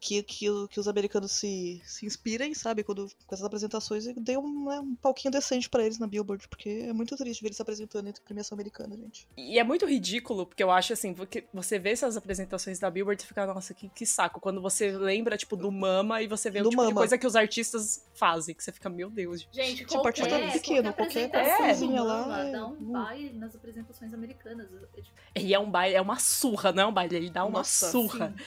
que, 0.04 0.22
que, 0.22 0.48
que 0.68 0.80
os 0.82 0.88
americanos 0.88 1.32
se, 1.32 1.82
se 1.86 2.06
inspirem, 2.06 2.54
sabe, 2.54 2.84
quando, 2.84 3.08
com 3.26 3.34
essas 3.34 3.46
apresentações 3.46 4.06
e 4.06 4.14
dê 4.14 4.38
um, 4.38 4.66
né, 4.66 4.78
um 4.82 4.96
palquinho 4.96 5.32
decente 5.32 5.70
para 5.70 5.86
eles 5.86 5.98
na 5.98 6.06
Billboard, 6.06 6.46
porque 6.50 6.88
é 6.90 6.92
muito 6.92 7.16
triste 7.16 7.42
ver 7.42 7.48
eles 7.48 7.56
se 7.56 7.62
apresentando 7.62 8.10
entre 8.10 8.22
premiação 8.22 8.54
americana, 8.54 8.98
gente. 8.98 9.26
E 9.38 9.58
é 9.58 9.64
muito 9.64 9.86
ridículo, 9.86 10.46
porque 10.46 10.62
eu 10.62 10.70
acho 10.70 10.92
assim, 10.92 11.14
porque 11.14 11.46
você 11.54 11.80
vê 11.80 11.92
essas 11.92 12.18
apresentações 12.18 12.80
da 12.80 12.92
Billboard 12.92 13.24
e 13.24 13.26
fica, 13.26 13.46
nossa, 13.46 13.74
que, 13.74 13.88
que 13.88 14.06
saco. 14.06 14.42
Quando 14.42 14.62
você 14.62 14.92
lembra, 14.92 15.38
tipo, 15.38 15.56
do 15.56 15.72
Mama 15.72 16.22
e 16.22 16.28
você 16.28 16.52
vê 16.52 16.62
do 16.62 16.68
o 16.68 16.70
tipo 16.72 16.82
Mama. 16.82 16.92
de 16.92 16.98
coisa 16.98 17.18
que 17.18 17.26
os 17.26 17.38
artistas 17.38 18.06
fazem, 18.14 18.54
que 18.54 18.62
você 18.62 18.74
fica, 18.74 18.90
meu 18.90 19.10
Deus. 19.10 19.48
Gente, 19.54 19.86
tipo, 19.86 20.02
qualquer, 20.02 20.34
artista 20.34 20.60
pequeno, 20.60 20.94
qualquer, 20.94 21.30
qualquer 21.30 21.58
coisinha 21.58 22.04
lá. 22.04 22.46
É... 22.46 22.52
Dá 22.52 22.68
um 22.68 22.92
baile 22.92 23.34
nas 23.38 23.56
apresentações 23.56 24.14
americanas. 24.14 24.68
É, 24.98 25.02
tipo... 25.02 25.16
E 25.38 25.54
é 25.54 25.60
um 25.60 25.72
baile, 25.72 25.96
é 25.96 26.02
uma 26.02 26.20
surra, 26.20 26.74
não 26.74 26.84
é 26.84 26.88
um 26.88 26.94
baile, 26.94 27.16
ele 27.16 27.30
dá 27.30 27.46
uma 27.46 27.60
nossa, 27.60 27.90
surra. 27.90 28.34
Sim. 28.38 28.44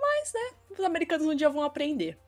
Mas, 0.00 0.32
né, 0.32 0.56
os 0.70 0.80
americanos 0.80 1.26
um 1.26 1.34
dia 1.34 1.48
vão 1.48 1.62
aprender. 1.62 2.18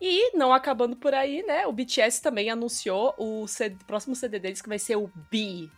E, 0.00 0.36
não 0.36 0.52
acabando 0.52 0.96
por 0.96 1.14
aí, 1.14 1.42
né, 1.42 1.66
o 1.66 1.72
BTS 1.72 2.20
também 2.22 2.50
anunciou 2.50 3.14
o 3.16 3.46
CD, 3.46 3.76
próximo 3.86 4.14
CD 4.14 4.38
deles, 4.38 4.60
que 4.60 4.68
vai 4.68 4.78
ser 4.78 4.96
o 4.96 5.10
B. 5.30 5.68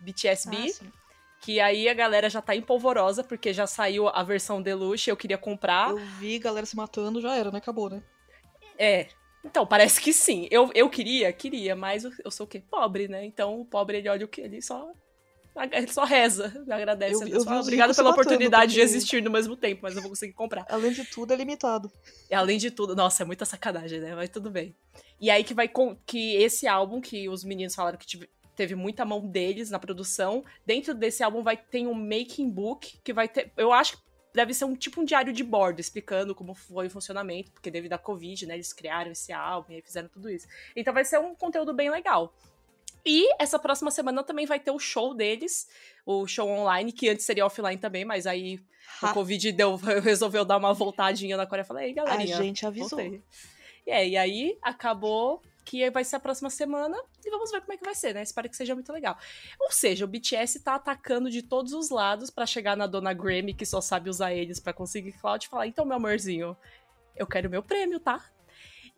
BTS 0.00 0.48
B. 0.48 0.56
Ah, 0.56 1.02
que 1.42 1.58
aí 1.58 1.88
a 1.88 1.94
galera 1.94 2.30
já 2.30 2.40
tá 2.40 2.54
empolvorosa, 2.54 3.24
porque 3.24 3.52
já 3.52 3.66
saiu 3.66 4.08
a 4.08 4.22
versão 4.22 4.62
deluxe, 4.62 5.10
eu 5.10 5.16
queria 5.16 5.36
comprar. 5.36 5.90
Eu 5.90 5.98
vi 5.98 6.38
galera 6.38 6.64
se 6.64 6.76
matando, 6.76 7.20
já 7.20 7.34
era, 7.34 7.50
né? 7.50 7.58
Acabou, 7.58 7.90
né? 7.90 8.00
É. 8.78 9.08
Então, 9.44 9.66
parece 9.66 10.00
que 10.00 10.12
sim. 10.12 10.46
Eu, 10.52 10.70
eu 10.72 10.88
queria, 10.88 11.32
queria, 11.32 11.74
mas 11.74 12.04
eu, 12.04 12.12
eu 12.24 12.30
sou 12.30 12.46
o 12.46 12.48
quê? 12.48 12.62
Pobre, 12.70 13.08
né? 13.08 13.24
Então 13.24 13.60
o 13.60 13.64
pobre 13.64 13.98
ele 13.98 14.08
olha 14.08 14.24
o 14.24 14.28
que? 14.28 14.40
Ele 14.40 14.62
só 14.62 14.92
ele 15.72 15.88
só 15.88 16.04
reza, 16.04 16.52
agradece. 16.70 17.24
Eu, 17.24 17.28
eu 17.28 17.40
só, 17.42 17.60
Obrigada 17.60 17.94
pela 17.94 18.10
oportunidade 18.10 18.72
porque... 18.72 18.86
de 18.86 18.96
existir 18.96 19.22
no 19.22 19.30
mesmo 19.30 19.56
tempo, 19.56 19.80
mas 19.82 19.94
eu 19.94 20.00
vou 20.00 20.10
conseguir 20.10 20.32
comprar. 20.32 20.64
Além 20.68 20.92
de 20.92 21.04
tudo, 21.04 21.32
é 21.32 21.36
limitado. 21.36 21.92
Além 22.32 22.58
de 22.58 22.70
tudo, 22.70 22.96
nossa, 22.96 23.22
é 23.22 23.26
muita 23.26 23.44
sacanagem, 23.44 24.00
né? 24.00 24.14
Mas 24.14 24.30
tudo 24.30 24.50
bem. 24.50 24.74
E 25.20 25.30
aí 25.30 25.44
que 25.44 25.54
vai 25.54 25.68
com 25.68 25.96
que 26.06 26.36
esse 26.36 26.66
álbum 26.66 27.00
que 27.00 27.28
os 27.28 27.44
meninos 27.44 27.74
falaram 27.74 27.98
que 27.98 28.06
tive, 28.06 28.28
teve 28.56 28.74
muita 28.74 29.04
mão 29.04 29.26
deles 29.26 29.70
na 29.70 29.78
produção, 29.78 30.44
dentro 30.64 30.94
desse 30.94 31.22
álbum 31.22 31.42
vai 31.42 31.56
ter 31.56 31.86
um 31.86 31.94
making 31.94 32.50
book 32.50 32.98
que 33.04 33.12
vai 33.12 33.28
ter, 33.28 33.52
eu 33.56 33.72
acho 33.72 33.96
que 33.96 34.02
deve 34.34 34.54
ser 34.54 34.64
um 34.64 34.74
tipo 34.74 35.00
um 35.00 35.04
diário 35.04 35.32
de 35.32 35.44
bordo 35.44 35.80
explicando 35.80 36.34
como 36.34 36.54
foi 36.54 36.86
o 36.86 36.90
funcionamento, 36.90 37.52
porque 37.52 37.70
devido 37.70 37.92
à 37.92 37.98
Covid, 37.98 38.46
né, 38.46 38.54
eles 38.54 38.72
criaram 38.72 39.12
esse 39.12 39.32
álbum 39.32 39.74
e 39.74 39.82
fizeram 39.82 40.08
tudo 40.08 40.30
isso. 40.30 40.46
Então 40.74 40.92
vai 40.92 41.04
ser 41.04 41.18
um 41.18 41.34
conteúdo 41.34 41.72
bem 41.74 41.90
legal. 41.90 42.34
E 43.04 43.28
essa 43.38 43.58
próxima 43.58 43.90
semana 43.90 44.22
também 44.22 44.46
vai 44.46 44.60
ter 44.60 44.70
o 44.70 44.78
show 44.78 45.14
deles, 45.14 45.68
o 46.06 46.26
show 46.26 46.48
online, 46.48 46.92
que 46.92 47.08
antes 47.08 47.24
seria 47.24 47.44
offline 47.44 47.78
também, 47.78 48.04
mas 48.04 48.26
aí 48.26 48.60
ha. 49.02 49.10
o 49.10 49.14
Covid 49.14 49.52
deu, 49.52 49.76
resolveu 50.02 50.44
dar 50.44 50.56
uma 50.56 50.72
voltadinha 50.72 51.36
na 51.36 51.46
Coreia. 51.46 51.64
Falei, 51.64 51.88
ei, 51.88 51.92
galerinha. 51.94 52.38
A 52.38 52.42
gente 52.42 52.64
avisou. 52.66 52.98
Voltei. 52.98 53.22
É, 53.86 54.06
e 54.06 54.16
aí 54.16 54.56
acabou 54.62 55.42
que 55.64 55.88
vai 55.90 56.04
ser 56.04 56.16
a 56.16 56.20
próxima 56.20 56.50
semana 56.50 56.96
e 57.24 57.30
vamos 57.30 57.50
ver 57.50 57.60
como 57.60 57.72
é 57.72 57.76
que 57.76 57.84
vai 57.84 57.94
ser, 57.94 58.14
né? 58.14 58.22
Espero 58.22 58.48
que 58.48 58.56
seja 58.56 58.74
muito 58.74 58.92
legal. 58.92 59.16
Ou 59.60 59.70
seja, 59.70 60.04
o 60.04 60.08
BTS 60.08 60.60
tá 60.60 60.74
atacando 60.74 61.30
de 61.30 61.42
todos 61.42 61.72
os 61.72 61.90
lados 61.90 62.30
para 62.30 62.46
chegar 62.46 62.76
na 62.76 62.86
dona 62.86 63.12
Grammy, 63.12 63.54
que 63.54 63.64
só 63.64 63.80
sabe 63.80 64.10
usar 64.10 64.32
eles 64.32 64.58
para 64.58 64.72
conseguir 64.72 65.12
cloud, 65.12 65.44
e 65.44 65.48
falar: 65.48 65.66
então, 65.66 65.84
meu 65.84 65.96
amorzinho, 65.96 66.56
eu 67.16 67.26
quero 67.26 67.50
meu 67.50 67.62
prêmio, 67.62 68.00
tá? 68.00 68.24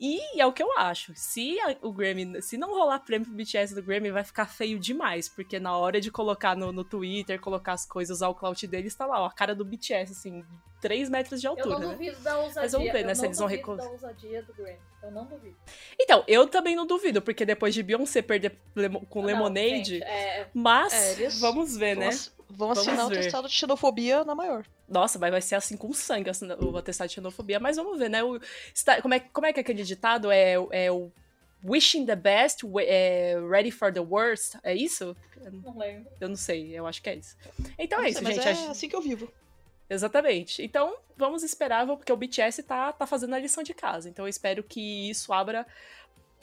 E 0.05 0.39
é 0.39 0.45
o 0.45 0.53
que 0.53 0.63
eu 0.63 0.77
acho. 0.77 1.13
Se 1.15 1.59
a, 1.61 1.77
o 1.81 1.91
Grammy, 1.91 2.43
se 2.43 2.59
não 2.59 2.75
rolar 2.75 2.99
prêmio 2.99 3.27
pro 3.27 3.35
BTS 3.35 3.75
do 3.75 3.83
Grammy, 3.83 4.11
vai 4.11 4.23
ficar 4.23 4.45
feio 4.45 4.79
demais. 4.79 5.31
Porque 5.31 5.59
na 5.59 5.75
hora 5.79 5.99
de 5.99 6.11
colocar 6.11 6.55
no, 6.55 6.71
no 6.73 6.85
Twitter, 6.85 7.41
colocar 7.41 7.73
as 7.73 7.87
coisas, 7.87 8.19
usar 8.19 8.29
o 8.29 8.35
clout 8.35 8.67
deles, 8.67 8.95
tá 8.95 9.07
lá, 9.07 9.23
ó, 9.23 9.27
a 9.27 9.33
cara 9.33 9.55
do 9.55 9.65
BTS, 9.65 10.13
assim, 10.13 10.45
3 10.83 11.09
metros 11.09 11.41
de 11.41 11.47
altura. 11.47 11.77
Eu 11.77 11.79
não 11.79 11.89
né? 11.89 11.95
duvido 11.95 12.21
da 12.21 12.39
ousadia. 12.39 12.63
Mas 12.63 12.73
vamos 12.73 12.93
ver, 12.93 13.05
né? 13.07 13.15
Se 13.15 13.25
eles 13.25 13.39
vão 13.39 13.49
recordar. 13.49 13.91
ousadia 13.91 14.43
do 14.43 14.53
Grammy. 14.53 14.79
Eu 15.03 15.11
não 15.11 15.25
duvido. 15.25 15.57
Então, 15.99 16.23
eu 16.29 16.47
também 16.47 16.77
não 16.77 16.87
duvido, 16.87 17.23
porque 17.23 17.47
depois 17.47 17.73
de 17.73 17.83
Beyoncé 17.83 18.21
perder 18.21 18.59
com 19.09 19.21
não, 19.21 19.27
Lemonade. 19.27 19.95
Gente, 19.95 20.03
é... 20.03 20.49
Mas, 20.53 20.93
é, 20.93 21.13
eles... 21.13 21.41
vamos 21.41 21.79
ver, 21.79 21.97
né? 21.97 22.11
Vão 22.57 22.71
assinar 22.71 22.97
vamos 22.97 23.13
o 23.13 23.21
testado 23.21 23.49
de 23.49 23.55
xenofobia 23.55 24.25
na 24.25 24.35
maior. 24.35 24.65
Nossa, 24.89 25.19
vai, 25.19 25.31
vai 25.31 25.41
ser 25.41 25.55
assim 25.57 25.77
com 25.77 25.93
sangue 25.93 26.31
assim, 26.31 26.49
o 26.53 26.77
atestado 26.77 27.09
de 27.09 27.15
xenofobia, 27.15 27.59
mas 27.59 27.77
vamos 27.77 27.99
ver, 27.99 28.09
né? 28.09 28.23
O, 28.23 28.41
como, 29.03 29.15
é, 29.15 29.21
como 29.21 29.47
é 29.47 29.53
que 29.53 29.61
é 29.61 29.63
aquele 29.63 29.83
ditado? 29.83 30.31
É, 30.31 30.55
é 30.71 30.91
o 30.91 31.11
Wishing 31.65 32.05
the 32.05 32.15
best, 32.15 32.63
é, 32.81 33.37
ready 33.51 33.71
for 33.71 33.93
the 33.93 34.01
worst. 34.01 34.57
É 34.63 34.75
isso? 34.75 35.17
Não 35.65 35.79
lembro. 35.79 36.07
Eu 36.21 36.29
não 36.29 36.37
sei, 36.37 36.79
eu 36.79 36.87
acho 36.87 37.03
que 37.03 37.11
é 37.11 37.17
isso. 37.17 37.37
Então 37.79 37.99
não 37.99 38.05
é 38.05 38.11
isso, 38.11 38.25
sei, 38.25 38.35
gente. 38.35 38.47
É 38.49 38.51
assim 38.69 38.89
que 38.89 38.97
eu 38.97 39.01
vivo. 39.01 39.31
Exatamente. 39.89 40.63
Então, 40.63 40.97
vamos 41.17 41.43
esperar, 41.43 41.87
porque 41.87 42.13
o 42.13 42.17
BTS 42.17 42.63
tá, 42.63 42.93
tá 42.93 43.07
fazendo 43.07 43.35
a 43.35 43.39
lição 43.39 43.63
de 43.63 43.75
casa. 43.75 44.09
Então, 44.09 44.25
eu 44.25 44.29
espero 44.29 44.63
que 44.63 45.11
isso 45.11 45.33
abra 45.33 45.67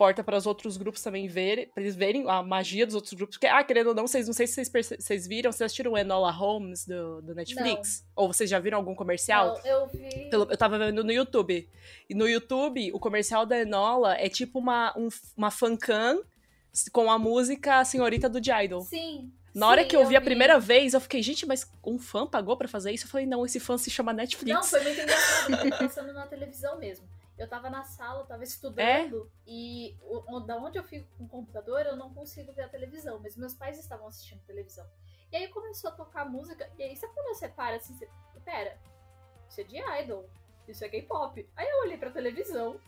porta 0.02 0.24
para 0.24 0.36
os 0.36 0.48
outros 0.48 0.78
grupos 0.78 1.04
também 1.04 1.28
verem, 1.28 1.68
para 1.68 1.84
eles 1.84 1.96
verem 1.96 2.28
a 2.28 2.42
magia 2.42 2.88
dos 2.88 2.96
outros 2.96 3.14
grupos. 3.14 3.38
Porque, 3.38 3.46
ah, 3.46 3.64
querendo 3.64 3.90
ou 3.90 3.94
não, 3.94 4.08
vocês 4.08 4.26
não 4.26 4.34
sei 4.34 4.48
se 4.48 4.66
vocês, 4.66 4.96
vocês 5.00 5.28
viram, 5.28 5.52
vocês 5.52 5.62
assistiram 5.62 5.92
o 5.92 5.98
Enola 5.98 6.32
Holmes 6.32 6.88
do, 6.88 7.22
do 7.22 7.36
Netflix? 7.36 8.04
Não. 8.18 8.24
Ou 8.24 8.34
vocês 8.34 8.50
já 8.50 8.58
viram 8.58 8.80
algum 8.80 8.96
comercial? 8.96 9.60
Não, 9.60 9.64
eu 9.64 9.88
vi. 9.90 10.28
eu 10.32 10.58
tava 10.58 10.80
vendo 10.80 11.04
no 11.04 11.12
YouTube. 11.12 11.70
E 12.10 12.16
no 12.16 12.28
YouTube, 12.28 12.92
o 12.92 13.00
comercial 13.00 13.46
da 13.46 13.60
Enola 13.60 14.16
é 14.16 14.28
tipo 14.28 14.58
uma, 14.58 14.92
um, 14.98 15.08
uma 15.38 15.52
fancam 15.52 16.24
com 16.92 17.12
a 17.12 17.20
música 17.20 17.86
Senhorita 17.86 18.28
do 18.28 18.40
Idol. 18.40 18.82
Sim. 18.82 19.32
Na 19.54 19.68
hora 19.68 19.84
sim, 19.84 19.90
que 19.90 19.96
eu 19.96 20.08
vi 20.08 20.16
a 20.16 20.22
primeira 20.22 20.60
vez, 20.60 20.96
eu 20.96 21.00
fiquei, 21.00 21.22
gente, 21.22 21.46
mas 21.46 21.70
um 21.86 22.00
fã 22.00 22.26
pagou 22.26 22.58
pra 22.58 22.68
fazer 22.68 22.92
isso? 22.92 23.06
Eu 23.06 23.10
falei, 23.10 23.28
não, 23.28 23.46
esse 23.46 23.60
fã 23.60 23.78
se 23.78 23.92
chama 23.92 24.14
Netflix. 24.14 24.56
Não, 24.56 24.64
foi 24.64 24.82
muito 24.82 25.00
engraçado. 25.00 25.52
Eu 25.52 25.70
tava 25.70 25.84
passando 25.84 26.12
na 26.12 26.26
televisão 26.26 26.80
mesmo. 26.80 27.06
Eu 27.42 27.48
tava 27.48 27.72
na 27.72 27.84
sala, 27.84 28.24
tava 28.24 28.44
estudando 28.44 29.32
e 29.48 29.98
o, 30.04 30.40
da 30.42 30.58
onde 30.58 30.78
eu 30.78 30.84
fico 30.84 31.08
com 31.18 31.24
o 31.24 31.28
computador, 31.28 31.88
eu 31.88 31.96
não 31.96 32.14
consigo 32.14 32.54
ver 32.54 32.62
a 32.62 32.70
televisão, 32.70 33.20
mas 33.20 33.36
meus 33.36 33.56
pais 33.56 33.80
estavam 33.80 34.06
assistindo 34.06 34.46
televisão. 34.46 34.88
E 35.32 35.36
aí 35.36 35.48
começou 35.48 35.90
a 35.90 35.94
tocar 35.94 36.24
música, 36.24 36.72
e 36.78 36.84
aí 36.84 36.96
sabe 36.96 37.16
quando 37.16 37.36
você 37.36 37.50
para 37.50 37.78
assim, 37.78 37.98
você, 37.98 38.08
pera, 38.46 38.80
isso 39.50 39.60
é 39.60 39.64
de 39.64 39.78
idol, 40.04 40.30
isso 40.68 40.86
é 40.86 40.90
K-pop. 40.90 41.50
Aí 41.56 41.68
eu 41.68 41.80
olhei 41.80 41.98
pra 41.98 42.12
televisão 42.12 42.80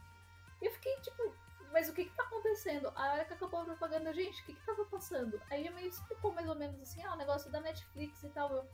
e 0.62 0.68
eu 0.68 0.72
fiquei 0.72 0.98
tipo, 0.98 1.34
mas 1.72 1.90
o 1.90 1.94
que 1.94 2.06
que 2.06 2.16
tá 2.16 2.22
acontecendo? 2.22 2.94
A 2.96 3.14
hora 3.14 3.26
que 3.26 3.34
acabou 3.34 3.62
a 3.62 3.66
propaganda, 3.66 4.14
gente, 4.14 4.40
o 4.44 4.46
que 4.46 4.54
que 4.54 4.66
tava 4.68 4.86
passando? 4.86 5.42
Aí 5.50 5.66
eu 5.66 5.74
meio 5.74 5.88
explicou 5.88 6.32
mais 6.32 6.48
ou 6.48 6.54
menos 6.54 6.80
assim, 6.80 7.02
ah, 7.02 7.14
o 7.14 7.18
negócio 7.18 7.52
da 7.52 7.60
Netflix 7.60 8.24
e 8.24 8.30
tal. 8.30 8.52
Eu, 8.52 8.70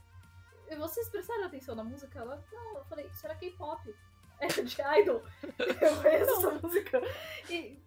e 0.69 0.75
vocês 0.75 1.07
prestaram 1.07 1.45
atenção 1.45 1.73
na 1.73 1.85
música? 1.85 2.19
Ela, 2.19 2.43
não, 2.51 2.79
eu 2.79 2.83
falei, 2.83 3.07
isso 3.07 3.25
era 3.25 3.33
K-pop. 3.35 3.95
De 4.63 5.01
idol. 5.01 5.21
Eu 5.57 5.97
conheço 6.01 6.31
essa 6.37 6.51
música. 6.51 7.01
E 7.49 7.77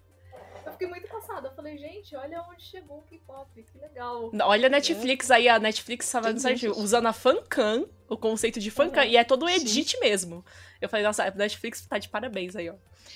eu 0.66 0.73
fiquei 0.73 0.87
muito 0.87 1.09
passada. 1.09 1.49
Eu 1.49 1.52
falei, 1.54 1.76
gente, 1.78 2.14
olha 2.14 2.42
onde 2.42 2.62
chegou 2.62 2.99
o 2.99 3.02
K-pop, 3.02 3.62
que 3.62 3.78
legal. 3.78 4.30
Olha 4.42 4.66
a 4.66 4.71
Netflix 4.71 5.30
aí, 5.30 5.49
a 5.49 5.59
Netflix 5.59 6.11
tava 6.11 6.28
Tem 6.28 6.38
certinho, 6.38 6.71
muitos. 6.71 6.85
usando 6.85 7.06
a 7.06 7.12
fancam, 7.12 7.88
o 8.09 8.16
conceito 8.16 8.61
de 8.61 8.71
fancam, 8.71 9.02
Uhum. 9.02 9.09
e 9.11 9.16
é 9.16 9.25
todo 9.25 9.49
Sim. 9.49 9.54
edit 9.54 9.99
mesmo. 10.00 10.44
Eu 10.80 10.88
falei, 10.88 11.04
nossa, 11.04 11.25
a 11.25 11.30
Netflix 11.30 11.80
tá 11.87 11.99
de 11.99 12.09
parabéns 12.09 12.54
aí, 12.54 12.68
ó. 12.71 12.75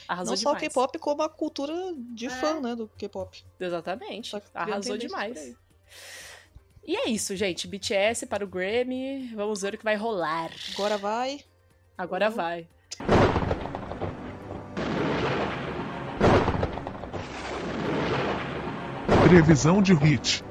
Arrasou 0.09 0.33
Não 0.33 0.37
só 0.37 0.51
o 0.51 0.55
demais. 0.55 0.69
K-pop, 0.73 0.99
como 0.99 1.23
a 1.23 1.29
cultura 1.29 1.75
de 2.15 2.27
É. 2.27 2.31
fã, 2.31 2.61
né, 2.61 2.75
do 2.75 2.89
K-pop. 2.97 3.45
Exatamente. 3.61 4.31
Tá 4.33 4.41
Arrasou 4.55 4.97
demais. 4.97 5.55
E 6.85 6.97
é 6.97 7.09
isso, 7.09 7.35
gente. 7.35 7.67
BTS 7.67 8.27
para 8.27 8.45
o 8.45 8.49
Grammy. 8.49 9.33
Vamos 9.35 9.63
ver 9.63 9.75
o 9.75 9.79
que 9.79 9.83
vai 9.85 9.97
rolar. 9.97 10.51
Agora 10.73 10.97
vai. 10.97 11.41
Agora 11.99 12.29
Uhum. 12.29 12.35
vai. 12.35 12.69
Previsão 19.23 19.83
de 19.83 19.93
hit. 19.95 20.45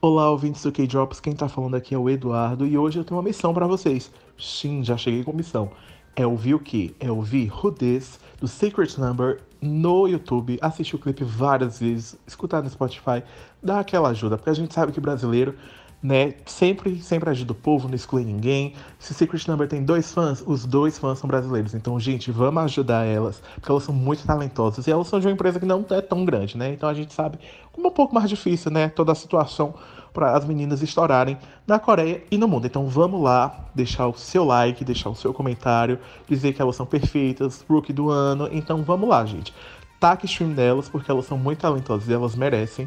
Olá, 0.00 0.30
ouvintes 0.30 0.62
do 0.62 0.70
K-Drops, 0.70 1.18
quem 1.18 1.32
tá 1.32 1.48
falando 1.48 1.74
aqui 1.74 1.94
é 1.94 1.98
o 1.98 2.08
Eduardo 2.08 2.66
e 2.66 2.78
hoje 2.78 2.98
eu 2.98 3.04
tenho 3.04 3.18
uma 3.18 3.26
missão 3.26 3.52
pra 3.52 3.66
vocês. 3.66 4.12
Sim, 4.38 4.84
já 4.84 4.96
cheguei 4.96 5.24
com 5.24 5.32
missão. 5.32 5.70
É 6.14 6.26
ouvir 6.26 6.54
o 6.54 6.60
quê? 6.60 6.94
É 7.00 7.10
ouvir 7.10 7.50
Who 7.50 7.72
This, 7.72 8.20
do 8.38 8.46
Secret 8.46 8.96
Number, 8.98 9.40
no 9.60 10.06
YouTube, 10.06 10.58
assistir 10.60 10.94
o 10.94 10.98
clipe 10.98 11.24
várias 11.24 11.80
vezes, 11.80 12.16
escutar 12.26 12.62
no 12.62 12.70
Spotify, 12.70 13.22
dar 13.62 13.80
aquela 13.80 14.10
ajuda, 14.10 14.36
porque 14.36 14.50
a 14.50 14.54
gente 14.54 14.72
sabe 14.72 14.92
que 14.92 15.00
brasileiro, 15.00 15.56
né, 16.04 16.34
sempre, 16.44 17.00
sempre 17.02 17.30
ajuda 17.30 17.52
o 17.52 17.54
povo, 17.54 17.88
não 17.88 17.94
exclui 17.94 18.24
ninguém. 18.24 18.74
Se 18.98 19.14
Secret 19.14 19.48
Number 19.48 19.66
tem 19.66 19.82
dois 19.82 20.12
fãs, 20.12 20.44
os 20.46 20.66
dois 20.66 20.98
fãs 20.98 21.18
são 21.18 21.26
brasileiros. 21.26 21.72
Então, 21.72 21.98
gente, 21.98 22.30
vamos 22.30 22.62
ajudar 22.64 23.06
elas, 23.06 23.40
porque 23.54 23.70
elas 23.70 23.84
são 23.84 23.94
muito 23.94 24.22
talentosas 24.26 24.86
e 24.86 24.90
elas 24.90 25.08
são 25.08 25.18
de 25.18 25.26
uma 25.26 25.32
empresa 25.32 25.58
que 25.58 25.64
não 25.64 25.82
é 25.88 26.02
tão 26.02 26.26
grande, 26.26 26.58
né? 26.58 26.74
Então 26.74 26.90
a 26.90 26.92
gente 26.92 27.14
sabe 27.14 27.38
como 27.72 27.86
é 27.86 27.90
um 27.90 27.92
pouco 27.94 28.14
mais 28.14 28.28
difícil, 28.28 28.70
né, 28.70 28.90
toda 28.90 29.12
a 29.12 29.14
situação 29.14 29.74
para 30.12 30.36
as 30.36 30.44
meninas 30.44 30.82
estourarem 30.82 31.38
na 31.66 31.78
Coreia 31.78 32.22
e 32.30 32.36
no 32.36 32.46
mundo. 32.46 32.66
Então 32.66 32.86
vamos 32.86 33.22
lá, 33.22 33.64
deixar 33.74 34.06
o 34.06 34.12
seu 34.12 34.44
like, 34.44 34.84
deixar 34.84 35.08
o 35.08 35.14
seu 35.14 35.32
comentário, 35.32 35.98
dizer 36.28 36.52
que 36.52 36.60
elas 36.60 36.76
são 36.76 36.84
perfeitas, 36.84 37.64
rookie 37.66 37.94
do 37.94 38.10
ano. 38.10 38.46
Então 38.52 38.82
vamos 38.82 39.08
lá, 39.08 39.24
gente. 39.24 39.54
Taque 39.98 40.26
stream 40.26 40.52
delas, 40.52 40.86
porque 40.86 41.10
elas 41.10 41.24
são 41.24 41.38
muito 41.38 41.60
talentosas 41.60 42.06
e 42.10 42.12
elas 42.12 42.36
merecem. 42.36 42.86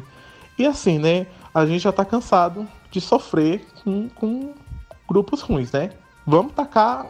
E 0.58 0.66
assim, 0.66 0.98
né? 0.98 1.26
A 1.54 1.64
gente 1.64 1.80
já 1.80 1.92
tá 1.92 2.04
cansado 2.04 2.68
de 2.90 3.00
sofrer 3.00 3.64
com, 3.84 4.08
com 4.08 4.54
grupos 5.08 5.40
ruins, 5.40 5.70
né? 5.70 5.92
Vamos 6.26 6.52
tacar 6.52 7.06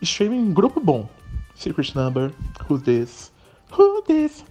stream 0.00 0.32
em 0.32 0.52
grupo 0.52 0.80
bom. 0.80 1.08
Secret 1.54 1.94
Number, 1.94 2.32
Who's 2.68 2.82
This? 2.82 3.32
Who 3.72 4.02
This? 4.02 4.44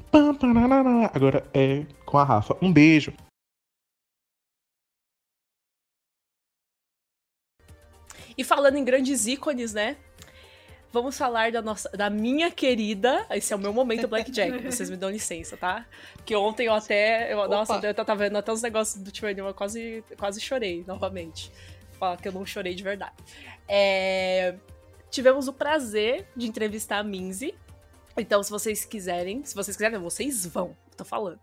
Agora 1.14 1.46
é 1.54 1.86
com 2.06 2.18
a 2.18 2.24
Rafa. 2.24 2.58
Um 2.62 2.74
beijo. 2.74 3.14
E 8.38 8.44
falando 8.44 8.76
em 8.76 8.84
grandes 8.84 9.28
ícones, 9.28 9.74
né? 9.74 9.96
Vamos 10.96 11.18
falar 11.18 11.52
da 11.52 11.62
nossa, 11.62 11.90
da 11.90 12.10
minha 12.10 12.50
querida. 12.50 13.28
Esse 13.32 13.52
é 13.52 13.56
o 13.58 13.60
meu 13.60 13.74
momento 13.74 14.08
Blackjack. 14.08 14.64
vocês 14.64 14.90
me 14.90 14.96
dão 14.96 15.10
licença, 15.10 15.58
tá? 15.58 15.86
Porque 16.14 16.34
ontem 16.34 16.68
eu 16.68 16.74
até. 16.74 17.34
Eu, 17.34 17.50
nossa, 17.50 17.82
eu 17.84 17.94
tava 17.94 18.16
vendo 18.16 18.38
até 18.38 18.50
os 18.50 18.62
negócios 18.62 19.04
do 19.04 19.12
Tio 19.12 19.28
eu 19.28 19.54
quase, 19.54 20.06
quase 20.18 20.40
chorei 20.40 20.86
novamente. 20.88 21.52
Falar 22.00 22.16
que 22.16 22.30
eu 22.30 22.32
não 22.32 22.46
chorei 22.46 22.74
de 22.74 22.82
verdade. 22.82 23.12
É, 23.68 24.56
tivemos 25.12 25.50
o 25.50 25.54
prazer 25.54 26.30
de 26.34 26.48
entrevistar 26.48 27.00
a 27.00 27.04
Minzy. 27.04 27.54
Então, 28.16 28.42
se 28.42 28.50
vocês 28.50 28.86
quiserem, 28.86 29.44
se 29.44 29.54
vocês 29.54 29.76
quiserem, 29.76 30.00
vocês 30.00 30.46
vão, 30.46 30.78
tô 30.96 31.04
falando. 31.04 31.42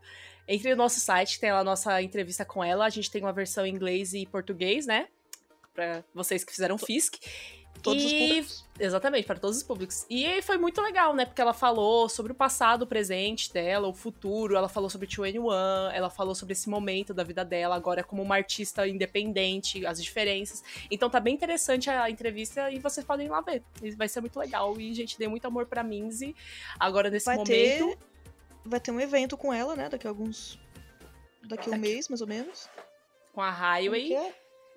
Entre 0.48 0.70
no 0.70 0.76
nosso 0.76 0.98
site, 0.98 1.38
tem 1.38 1.52
lá 1.52 1.58
a 1.58 1.64
nossa 1.64 2.00
entrevista 2.00 2.42
com 2.42 2.64
ela. 2.64 2.86
A 2.86 2.90
gente 2.90 3.10
tem 3.10 3.20
uma 3.20 3.34
versão 3.34 3.66
em 3.66 3.74
inglês 3.74 4.14
e 4.14 4.24
português, 4.24 4.86
né? 4.86 5.08
Pra 5.74 6.02
vocês 6.14 6.42
que 6.42 6.52
fizeram 6.52 6.78
FISC. 6.78 7.20
Todos 7.80 8.04
os 8.04 8.12
E- 8.12 8.18
públicos. 8.18 8.62
Exatamente, 8.78 9.26
para 9.26 9.38
todos 9.38 9.56
os 9.58 9.62
públicos. 9.62 10.06
E 10.10 10.40
foi 10.42 10.56
muito 10.56 10.80
legal, 10.80 11.14
né? 11.14 11.24
Porque 11.24 11.40
ela 11.40 11.52
falou 11.52 12.08
sobre 12.08 12.32
o 12.32 12.34
passado, 12.34 12.82
o 12.82 12.86
presente 12.86 13.52
dela, 13.52 13.86
o 13.86 13.92
futuro, 13.94 14.56
ela 14.56 14.68
falou 14.68 14.88
sobre 14.90 15.06
21, 15.06 15.52
ela 15.92 16.08
falou 16.10 16.34
sobre 16.34 16.52
esse 16.52 16.68
momento 16.68 17.12
da 17.14 17.22
vida 17.22 17.44
dela, 17.44 17.76
agora 17.76 18.02
como 18.02 18.22
uma 18.22 18.34
artista 18.36 18.86
independente, 18.88 19.84
as 19.86 20.02
diferenças. 20.02 20.62
Então 20.90 21.08
tá 21.10 21.20
bem 21.20 21.34
interessante 21.34 21.90
a 21.90 22.08
entrevista 22.10 22.70
e 22.70 22.78
vocês 22.78 23.04
podem 23.06 23.26
ir 23.26 23.30
lá 23.30 23.40
ver. 23.40 23.62
Vai 23.96 24.08
ser 24.08 24.20
muito 24.20 24.38
legal. 24.38 24.78
E, 24.80 24.92
gente, 24.94 25.18
dei 25.18 25.28
muito 25.28 25.44
amor 25.46 25.66
pra 25.66 25.82
Minzy 25.84 26.34
agora 26.80 27.10
nesse 27.10 27.26
Vai 27.26 27.36
momento. 27.36 27.48
ter, 27.50 27.98
vai 28.64 28.80
ter 28.80 28.90
um 28.90 29.00
evento 29.00 29.36
com 29.36 29.52
ela, 29.52 29.76
né? 29.76 29.88
Daqui 29.88 30.06
a 30.06 30.10
alguns. 30.10 30.58
Daqui 31.44 31.68
a 31.68 31.76
um 31.76 31.78
mês, 31.78 32.08
mais 32.08 32.20
ou 32.20 32.26
menos. 32.26 32.68
Com 33.32 33.40
a 33.40 33.50
Highway, 33.50 34.06
que 34.08 34.14
é? 34.14 34.34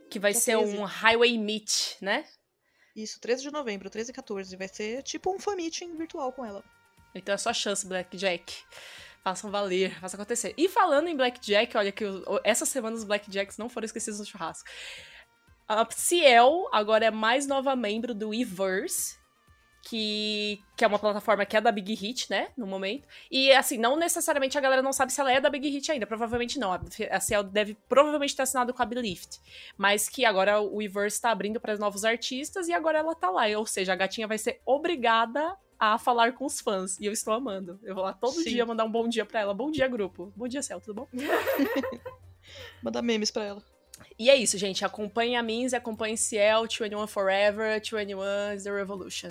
que 0.10 0.20
vai 0.20 0.32
Dia 0.32 0.42
ser 0.42 0.58
13. 0.58 0.78
um 0.78 0.84
Highway 0.84 1.38
Meet, 1.38 1.96
né? 2.02 2.26
Isso, 2.96 3.20
13 3.20 3.44
de 3.44 3.52
novembro, 3.52 3.90
13 3.90 4.12
e 4.12 4.14
14. 4.14 4.56
Vai 4.56 4.68
ser 4.68 5.04
tipo 5.04 5.34
um 5.34 5.40
fan 5.40 5.56
meeting 5.56 5.96
virtual 5.98 6.32
com 6.32 6.46
ela. 6.46 6.64
Então 7.14 7.36
é 7.36 7.38
sua 7.38 7.54
chance, 7.54 7.86
Blackjack. 7.86 8.64
Façam 9.24 9.50
valer, 9.50 10.00
faça 10.00 10.16
acontecer. 10.16 10.54
E 10.58 10.70
falando 10.70 11.08
em 11.08 11.16
Blackjack, 11.16 11.76
olha 11.76 11.92
que 11.92 12.06
essa 12.44 12.66
semana 12.66 12.96
os 12.96 13.04
Blackjacks 13.04 13.58
não 13.58 13.68
foram 13.68 13.86
esquecidos 13.86 14.20
no 14.20 14.26
churrasco. 14.26 14.70
A 15.68 15.86
Ciel 15.90 16.70
agora 16.72 17.06
é 17.06 17.12
mais 17.12 17.48
nova 17.48 17.76
membro 17.76 18.14
do 18.14 18.34
Everse, 18.34 19.18
que, 19.88 20.64
que 20.76 20.84
é 20.84 20.88
uma 20.88 20.98
plataforma 20.98 21.46
que 21.46 21.56
é 21.56 21.62
da 21.62 21.72
Big 21.72 21.94
Hit, 21.94 22.28
né, 22.30 22.48
no 22.58 22.66
momento. 22.66 23.08
E 23.30 23.52
assim, 23.52 23.78
não 23.78 23.96
necessariamente 23.96 24.58
a 24.58 24.62
galera 24.62 24.82
não 24.82 24.92
sabe 24.92 25.14
se 25.14 25.22
ela 25.22 25.32
é 25.32 25.40
da 25.40 25.48
Big 25.48 25.70
Hit 25.70 25.92
ainda, 25.92 26.08
provavelmente 26.08 26.58
não. 26.58 26.72
A 27.12 27.20
Ciel 27.20 27.44
deve 27.44 27.78
provavelmente 27.88 28.36
ter 28.36 28.42
assinado 28.42 28.74
com 28.74 28.82
a 28.82 28.86
Belift, 28.86 29.40
mas 29.78 30.10
que 30.10 30.26
agora 30.26 30.60
o 30.60 30.82
Everse 30.82 31.22
tá 31.22 31.30
abrindo 31.30 31.60
para 31.60 31.78
novos 31.78 32.04
artistas 32.04 32.68
e 32.68 32.74
agora 32.74 32.98
ela 32.98 33.14
tá 33.14 33.30
lá. 33.30 33.46
Ou 33.58 33.66
seja, 33.68 33.94
a 33.94 33.96
gatinha 33.96 34.28
vai 34.28 34.40
ser 34.40 34.60
obrigada 34.66 35.56
a 35.80 36.00
falar 36.00 36.34
com 36.34 36.46
os 36.46 36.60
fãs. 36.60 37.00
E 37.00 37.06
eu 37.06 37.14
estou 37.14 37.34
amando. 37.34 37.80
Eu 37.84 37.94
vou 37.94 38.04
lá 38.04 38.14
todo 38.14 38.42
Sim. 38.42 38.50
dia 38.50 38.66
mandar 38.66 38.86
um 38.86 38.92
bom 38.92 39.08
dia 39.08 39.26
pra 39.26 39.42
ela. 39.42 39.54
Bom 39.54 39.70
dia, 39.70 39.88
grupo. 39.88 40.34
Bom 40.36 40.48
dia, 40.48 40.64
Céu, 40.64 40.82
tudo 40.82 41.02
bom? 41.02 41.08
Mandar 42.82 43.02
memes 43.02 43.32
pra 43.32 43.44
ela. 43.44 43.64
E 44.18 44.30
é 44.30 44.36
isso, 44.36 44.58
gente. 44.58 44.86
Acompanhe 44.86 45.36
a 45.36 45.44
Minzy, 45.44 45.76
acompanhe 45.76 46.18
Ciel, 46.18 46.64
21 46.64 47.08
Forever, 47.08 47.80
21 47.80 48.54
is 48.56 48.64
the 48.64 48.72
Revolution. 48.72 49.30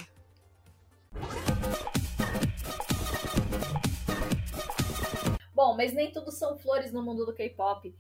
Bom, 5.55 5.77
mas 5.77 5.93
nem 5.93 6.11
tudo 6.11 6.31
são 6.31 6.59
flores 6.59 6.93
no 6.93 7.03
mundo 7.03 7.25
do 7.25 7.33
K-pop. 7.33 7.95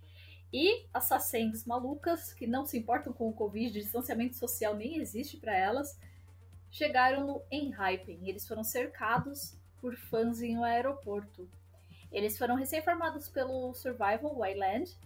E 0.53 0.87
as 0.93 1.05
sacengas 1.05 1.65
malucas, 1.65 2.33
que 2.33 2.47
não 2.47 2.65
se 2.65 2.79
importam 2.79 3.13
com 3.13 3.29
o 3.29 3.33
Covid, 3.33 3.73
distanciamento 3.73 4.37
social 4.37 4.75
nem 4.75 4.99
existe 4.99 5.37
pra 5.37 5.57
elas, 5.57 5.99
chegaram 6.71 7.27
no 7.27 7.43
Enhypen. 7.51 8.29
Eles 8.29 8.47
foram 8.47 8.63
cercados 8.63 9.57
por 9.81 9.97
fãs 9.97 10.41
em 10.43 10.57
um 10.57 10.65
aeroporto. 10.65 11.49
Eles 12.13 12.39
foram 12.39 12.55
recém-formados 12.55 13.29
pelo 13.29 13.75
Survival 13.75 14.47
Island 14.47 14.97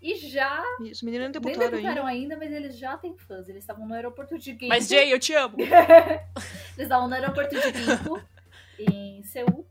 e 0.00 0.16
já 0.16 0.60
Isso, 0.80 1.04
menina 1.04 1.24
não 1.26 1.32
nem 1.32 1.40
debutaram 1.40 1.70
debutaram 1.70 2.06
ainda. 2.06 2.34
ainda, 2.34 2.36
mas 2.36 2.52
eles 2.52 2.76
já 2.76 2.96
têm 2.96 3.16
fãs. 3.16 3.48
Eles 3.48 3.62
estavam 3.62 3.86
no 3.86 3.94
aeroporto 3.94 4.36
de 4.38 4.52
Gimpo. 4.52 4.68
Mas, 4.68 4.88
Jay, 4.88 5.12
eu 5.12 5.20
te 5.20 5.32
amo. 5.34 5.56
Eles 6.76 6.86
estavam 6.86 7.08
no 7.08 7.14
aeroporto 7.14 7.54
de 7.54 7.60
Gimpo, 7.72 8.20
em 8.78 9.22
Seul. 9.24 9.66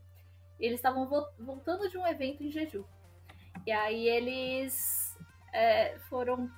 E 0.60 0.66
eles 0.66 0.78
estavam 0.78 1.06
vo- 1.08 1.28
voltando 1.38 1.88
de 1.88 1.98
um 1.98 2.06
evento 2.06 2.42
em 2.44 2.50
Jeju. 2.50 2.86
E 3.66 3.72
aí 3.72 4.08
eles 4.08 5.16
é, 5.52 5.98
foram 6.08 6.50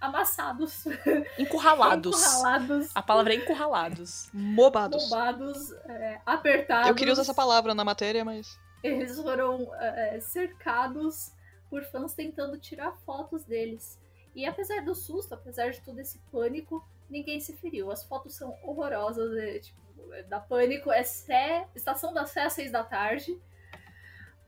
amassados, 0.00 0.84
Encurralados. 1.38 2.16
encurralados, 2.22 2.90
A 2.96 3.02
palavra 3.02 3.34
é 3.34 3.36
encurralados. 3.36 4.30
Mobados. 4.32 5.04
bombados, 5.04 5.72
é, 5.88 6.20
apertados. 6.24 6.88
Eu 6.88 6.94
queria 6.94 7.12
usar 7.12 7.22
essa 7.22 7.34
palavra 7.34 7.74
na 7.74 7.84
matéria, 7.84 8.24
mas. 8.24 8.58
eles 8.82 9.20
foram 9.20 9.74
é, 9.76 10.18
cercados 10.20 11.32
por 11.68 11.84
fãs 11.84 12.14
tentando 12.14 12.58
tirar 12.58 12.92
fotos 13.04 13.44
deles. 13.44 13.98
E 14.34 14.46
apesar 14.46 14.82
do 14.82 14.94
susto, 14.94 15.34
apesar 15.34 15.70
de 15.70 15.80
todo 15.82 15.98
esse 15.98 16.18
pânico, 16.32 16.82
ninguém 17.10 17.40
se 17.40 17.56
feriu. 17.56 17.90
As 17.90 18.04
fotos 18.04 18.34
são 18.34 18.56
horrorosas, 18.62 19.36
é, 19.36 19.58
tipo, 19.58 19.80
é, 20.12 20.22
da 20.22 20.40
pânico. 20.40 20.90
É 20.90 21.02
Sé, 21.02 21.66
estação 21.74 22.14
da 22.14 22.26
Sé 22.26 22.42
às 22.42 22.52
seis 22.52 22.70
da 22.70 22.84
tarde. 22.84 23.38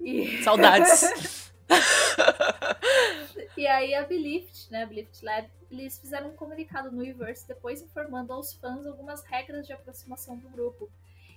E... 0.01 0.41
Saudades. 0.45 1.53
e 3.57 3.67
aí 3.67 3.95
a 3.95 4.05
Belift, 4.05 4.71
né, 4.71 4.83
a 4.83 4.87
Belift 4.87 5.25
Lab, 5.25 5.51
eles 5.71 5.99
fizeram 5.99 6.29
um 6.31 6.37
comunicado 6.37 6.91
no 6.91 7.03
Weverse 7.03 7.49
depois 7.49 7.81
informando 7.81 8.33
aos 8.33 8.53
fãs 8.53 8.87
algumas 8.87 9.25
regras 9.25 9.67
de 9.67 9.73
aproximação 9.73 10.37
do 10.37 10.49
grupo. 10.49 10.91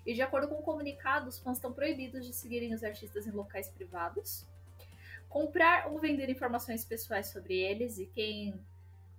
E 0.05 0.13
de 0.13 0.21
acordo 0.21 0.47
com 0.47 0.55
o 0.55 0.61
comunicado, 0.61 1.29
os 1.29 1.39
fãs 1.39 1.57
estão 1.57 1.73
proibidos 1.73 2.25
de 2.25 2.33
seguirem 2.33 2.73
os 2.73 2.83
artistas 2.83 3.25
em 3.25 3.31
locais 3.31 3.69
privados, 3.69 4.45
comprar 5.27 5.87
ou 5.87 5.97
vender 5.97 6.29
informações 6.29 6.85
pessoais 6.85 7.27
sobre 7.27 7.55
eles, 7.55 7.97
e 7.97 8.05
quem 8.05 8.53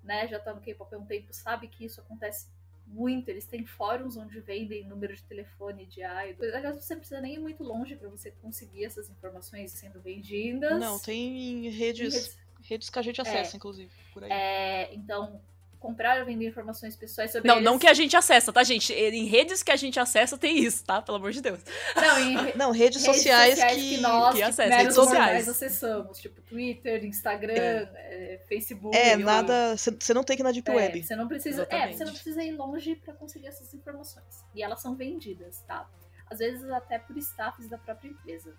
né, 0.06 0.26
já 0.28 0.38
tá 0.38 0.54
no 0.54 0.60
K-pop 0.60 0.94
há 0.94 0.98
um 0.98 1.04
tempo 1.04 1.32
sabe 1.32 1.68
que 1.68 1.84
isso 1.84 2.00
acontece 2.00 2.48
muito. 2.86 3.28
Eles 3.28 3.46
têm 3.46 3.66
fóruns 3.66 4.16
onde 4.16 4.40
vendem 4.40 4.86
número 4.86 5.14
de 5.14 5.22
telefone 5.24 5.86
de 5.86 6.00
idol. 6.02 6.54
Aliás, 6.54 6.76
você 6.76 6.94
não 6.94 7.00
precisa 7.00 7.20
nem 7.20 7.34
ir 7.34 7.38
muito 7.40 7.62
longe 7.62 7.96
para 7.96 8.08
você 8.08 8.30
conseguir 8.30 8.84
essas 8.84 9.10
informações 9.10 9.72
sendo 9.72 10.00
vendidas. 10.00 10.78
Não, 10.78 10.98
tem 10.98 11.68
redes, 11.68 12.14
redes... 12.14 12.38
redes 12.62 12.90
que 12.90 12.98
a 12.98 13.02
gente 13.02 13.20
acessa, 13.20 13.54
é, 13.54 13.56
inclusive, 13.56 13.90
por 14.12 14.24
aí. 14.24 14.30
É, 14.30 14.94
então, 14.94 15.40
comprar 15.86 16.18
ou 16.18 16.26
vender 16.26 16.48
informações 16.48 16.96
pessoais 16.96 17.30
sobre 17.30 17.46
Não, 17.46 17.56
eles. 17.56 17.64
não 17.64 17.78
que 17.78 17.86
a 17.86 17.94
gente 17.94 18.16
acessa, 18.16 18.52
tá, 18.52 18.64
gente? 18.64 18.92
Em 18.92 19.24
redes 19.26 19.62
que 19.62 19.70
a 19.70 19.76
gente 19.76 20.00
acessa 20.00 20.36
tem 20.36 20.58
isso, 20.58 20.84
tá? 20.84 21.00
Pelo 21.00 21.18
amor 21.18 21.30
de 21.30 21.40
Deus. 21.40 21.60
Não, 21.94 22.18
em 22.18 22.36
re... 22.36 22.52
não 22.56 22.70
redes, 22.72 23.02
sociais, 23.02 23.58
redes 23.58 23.60
sociais 23.60 23.80
que, 23.80 23.96
que 23.96 24.00
nós, 24.00 24.34
que, 24.34 24.42
acessa, 24.42 24.76
redes 24.76 24.94
sociais. 24.94 25.48
acessamos, 25.48 26.18
tipo 26.18 26.42
Twitter, 26.42 27.04
Instagram, 27.04 27.54
é. 27.54 28.34
É, 28.34 28.40
Facebook. 28.48 28.96
É, 28.96 29.16
nada, 29.16 29.76
você 29.76 30.12
não 30.12 30.24
tem 30.24 30.36
que 30.36 30.42
ir 30.42 30.44
na 30.44 30.50
Deep 30.50 30.68
é, 30.68 30.74
Web. 30.74 31.02
Você 31.04 31.14
não 31.14 31.28
precisa, 31.28 31.66
é, 31.70 31.92
você 31.92 32.04
não 32.04 32.12
precisa 32.12 32.42
ir 32.42 32.52
longe 32.52 32.96
para 32.96 33.14
conseguir 33.14 33.46
essas 33.46 33.72
informações. 33.72 34.44
E 34.54 34.62
elas 34.62 34.80
são 34.82 34.96
vendidas, 34.96 35.62
tá? 35.68 35.88
Às 36.28 36.40
vezes 36.40 36.68
até 36.70 36.98
por 36.98 37.16
staffs 37.18 37.68
da 37.68 37.78
própria 37.78 38.08
empresa. 38.08 38.52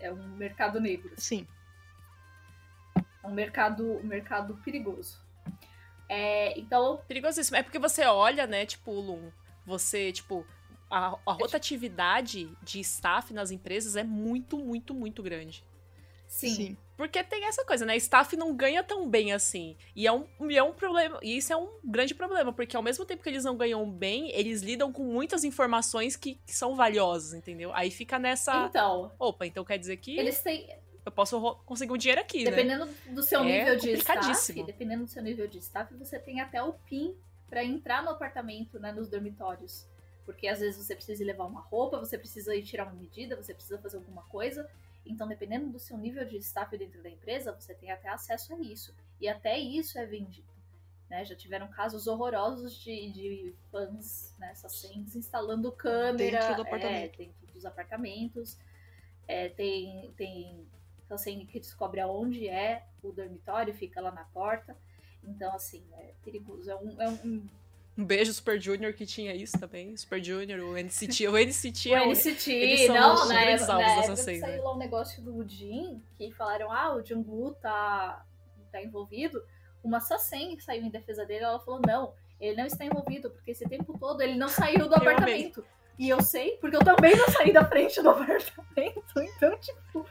É 0.00 0.12
um 0.12 0.36
mercado 0.36 0.80
negro. 0.80 1.12
Sim. 1.16 1.46
É 3.22 3.26
um 3.26 3.32
mercado, 3.32 3.98
um 3.98 4.06
mercado 4.06 4.56
perigoso. 4.64 5.25
É, 6.08 6.58
então. 6.58 7.00
Perigosíssimo. 7.08 7.56
É 7.56 7.62
porque 7.62 7.78
você 7.78 8.04
olha, 8.04 8.46
né, 8.46 8.66
tipo, 8.66 8.92
Lum, 8.92 9.30
você, 9.64 10.12
tipo, 10.12 10.46
a, 10.90 11.18
a 11.26 11.32
rotatividade 11.32 12.48
de 12.62 12.80
staff 12.80 13.32
nas 13.32 13.50
empresas 13.50 13.96
é 13.96 14.04
muito, 14.04 14.56
muito, 14.58 14.94
muito 14.94 15.22
grande. 15.22 15.64
Sim. 16.28 16.54
Sim. 16.54 16.76
Porque 16.96 17.22
tem 17.22 17.44
essa 17.44 17.64
coisa, 17.64 17.84
né? 17.84 17.94
Staff 17.96 18.34
não 18.36 18.54
ganha 18.54 18.82
tão 18.82 19.08
bem 19.08 19.32
assim. 19.32 19.76
E 19.94 20.06
é 20.06 20.12
um, 20.12 20.26
e 20.48 20.56
é 20.56 20.62
um 20.62 20.72
problema. 20.72 21.18
E 21.22 21.36
isso 21.36 21.52
é 21.52 21.56
um 21.56 21.68
grande 21.84 22.14
problema, 22.14 22.52
porque 22.52 22.74
ao 22.74 22.82
mesmo 22.82 23.04
tempo 23.04 23.22
que 23.22 23.28
eles 23.28 23.44
não 23.44 23.56
ganham 23.56 23.88
bem, 23.88 24.30
eles 24.32 24.62
lidam 24.62 24.90
com 24.90 25.04
muitas 25.04 25.44
informações 25.44 26.16
que, 26.16 26.40
que 26.46 26.54
são 26.54 26.74
valiosas, 26.74 27.34
entendeu? 27.34 27.70
Aí 27.74 27.90
fica 27.90 28.18
nessa. 28.18 28.66
Então. 28.66 29.12
Opa, 29.18 29.46
então 29.46 29.64
quer 29.64 29.78
dizer 29.78 29.98
que. 29.98 30.18
Eles 30.18 30.40
têm 30.40 30.68
eu 31.06 31.12
posso 31.12 31.54
conseguir 31.64 31.92
um 31.92 31.96
dinheiro 31.96 32.20
aqui, 32.20 32.44
dependendo 32.44 32.86
né? 32.86 32.94
do 33.10 33.22
seu 33.22 33.40
é 33.40 33.44
nível 33.44 33.76
de 33.76 33.92
staff, 33.92 34.62
dependendo 34.64 35.04
do 35.04 35.08
seu 35.08 35.22
nível 35.22 35.46
de 35.46 35.58
staff, 35.58 35.94
você 35.94 36.18
tem 36.18 36.40
até 36.40 36.60
o 36.60 36.72
PIN 36.72 37.14
para 37.48 37.62
entrar 37.62 38.02
no 38.02 38.10
apartamento, 38.10 38.80
né, 38.80 38.90
nos 38.90 39.08
dormitórios. 39.08 39.86
Porque 40.24 40.48
às 40.48 40.58
vezes 40.58 40.84
você 40.84 40.96
precisa 40.96 41.24
levar 41.24 41.44
uma 41.44 41.60
roupa, 41.60 42.00
você 42.00 42.18
precisa 42.18 42.56
ir 42.56 42.64
tirar 42.64 42.86
uma 42.86 42.94
medida, 42.94 43.36
você 43.36 43.54
precisa 43.54 43.78
fazer 43.78 43.98
alguma 43.98 44.22
coisa. 44.24 44.68
Então, 45.06 45.28
dependendo 45.28 45.70
do 45.70 45.78
seu 45.78 45.96
nível 45.96 46.24
de 46.24 46.36
staff 46.38 46.76
dentro 46.76 47.00
da 47.00 47.08
empresa, 47.08 47.52
você 47.52 47.72
tem 47.72 47.92
até 47.92 48.08
acesso 48.08 48.52
a 48.52 48.58
isso. 48.58 48.92
E 49.20 49.28
até 49.28 49.56
isso 49.56 49.96
é 50.00 50.04
vendido. 50.04 50.48
Né? 51.08 51.24
Já 51.24 51.36
tiveram 51.36 51.68
casos 51.68 52.08
horrorosos 52.08 52.76
de, 52.82 53.12
de 53.12 53.54
fãs, 53.70 54.34
né, 54.40 54.52
instalando 55.14 55.70
câmera 55.70 56.40
dentro, 56.40 56.56
do 56.56 56.62
apartamento. 56.62 57.14
É, 57.14 57.16
dentro 57.16 57.46
dos 57.54 57.64
apartamentos. 57.64 58.58
É, 59.28 59.48
tem, 59.50 60.12
tem 60.16 60.66
então, 61.06 61.14
assim, 61.14 61.46
que 61.46 61.60
descobre 61.60 62.00
aonde 62.00 62.48
é 62.48 62.82
o 63.02 63.12
dormitório, 63.12 63.72
fica 63.72 64.00
lá 64.00 64.10
na 64.10 64.24
porta. 64.24 64.76
Então, 65.22 65.54
assim, 65.54 65.84
é 65.98 66.12
perigoso. 66.24 66.68
É 66.68 66.76
um. 66.76 67.00
É 67.00 67.08
um... 67.08 67.48
um 67.96 68.04
beijo 68.04 68.32
Super 68.32 68.60
Junior 68.60 68.92
que 68.92 69.06
tinha 69.06 69.32
isso 69.32 69.58
também. 69.58 69.96
Super 69.96 70.22
Junior, 70.22 70.60
o 70.60 70.76
NCT. 70.76 71.28
O 71.28 71.38
NCT 71.38 71.92
é 71.92 72.02
o 72.02 72.10
NCT, 72.10 72.88
não, 72.88 73.28
na 73.28 73.40
época, 73.40 73.72
na 73.74 73.90
época 73.92 74.16
saiu 74.16 74.64
lá 74.64 74.74
um 74.74 74.78
negócio 74.78 75.22
do 75.22 75.48
Jin, 75.48 76.02
que 76.16 76.32
falaram, 76.32 76.72
ah, 76.72 76.96
o 76.96 77.04
Jungwoo 77.04 77.54
tá, 77.54 78.26
tá 78.72 78.82
envolvido. 78.82 79.42
Uma 79.82 80.00
Sassen 80.00 80.56
que 80.56 80.64
saiu 80.64 80.82
em 80.82 80.90
defesa 80.90 81.24
dele, 81.24 81.44
ela 81.44 81.60
falou, 81.60 81.80
não, 81.86 82.12
ele 82.40 82.56
não 82.56 82.66
está 82.66 82.84
envolvido, 82.84 83.30
porque 83.30 83.52
esse 83.52 83.64
tempo 83.68 83.96
todo 83.96 84.20
ele 84.20 84.34
não 84.34 84.48
saiu 84.48 84.88
do 84.88 84.94
apartamento. 84.94 85.64
E 85.98 86.08
eu 86.08 86.20
sei, 86.20 86.58
porque 86.58 86.76
eu 86.76 86.84
também 86.84 87.16
não 87.16 87.28
saí 87.30 87.52
da 87.52 87.64
frente 87.64 88.02
do 88.02 88.10
apartamento. 88.10 89.02
Então, 89.16 89.56
tipo, 89.58 90.06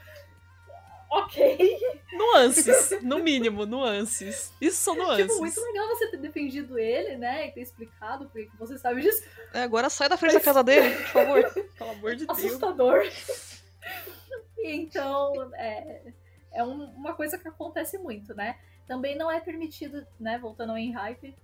ok. 1.10 1.78
Nuances, 2.12 3.02
no 3.02 3.18
mínimo, 3.18 3.66
nuances. 3.66 4.52
Isso 4.60 4.78
são 4.78 4.94
tipo, 4.94 5.06
nuances. 5.06 5.26
Tipo, 5.26 5.40
muito 5.40 5.60
legal 5.60 5.88
você 5.88 6.10
ter 6.10 6.16
defendido 6.18 6.78
ele, 6.78 7.16
né? 7.16 7.48
E 7.48 7.52
ter 7.52 7.62
explicado 7.62 8.26
porque 8.26 8.48
você 8.58 8.78
sabe 8.78 9.02
disso. 9.02 9.22
É, 9.52 9.62
agora 9.62 9.88
sai 9.90 10.08
da 10.08 10.16
frente 10.16 10.34
Mas... 10.34 10.42
da 10.42 10.46
casa 10.46 10.64
dele, 10.64 10.94
por 10.96 11.06
favor. 11.06 11.52
Pelo 11.78 11.90
amor 11.90 12.16
de 12.16 12.26
Deus. 12.26 12.38
Assustador. 12.38 13.02
então, 14.58 15.50
é, 15.54 16.12
é 16.52 16.64
um, 16.64 16.84
uma 16.84 17.14
coisa 17.14 17.38
que 17.38 17.48
acontece 17.48 17.98
muito, 17.98 18.34
né? 18.34 18.58
Também 18.86 19.16
não 19.16 19.30
é 19.30 19.40
permitido, 19.40 20.06
né? 20.18 20.38
Voltando 20.38 20.70
ao 20.70 20.76
hype, 20.76 21.36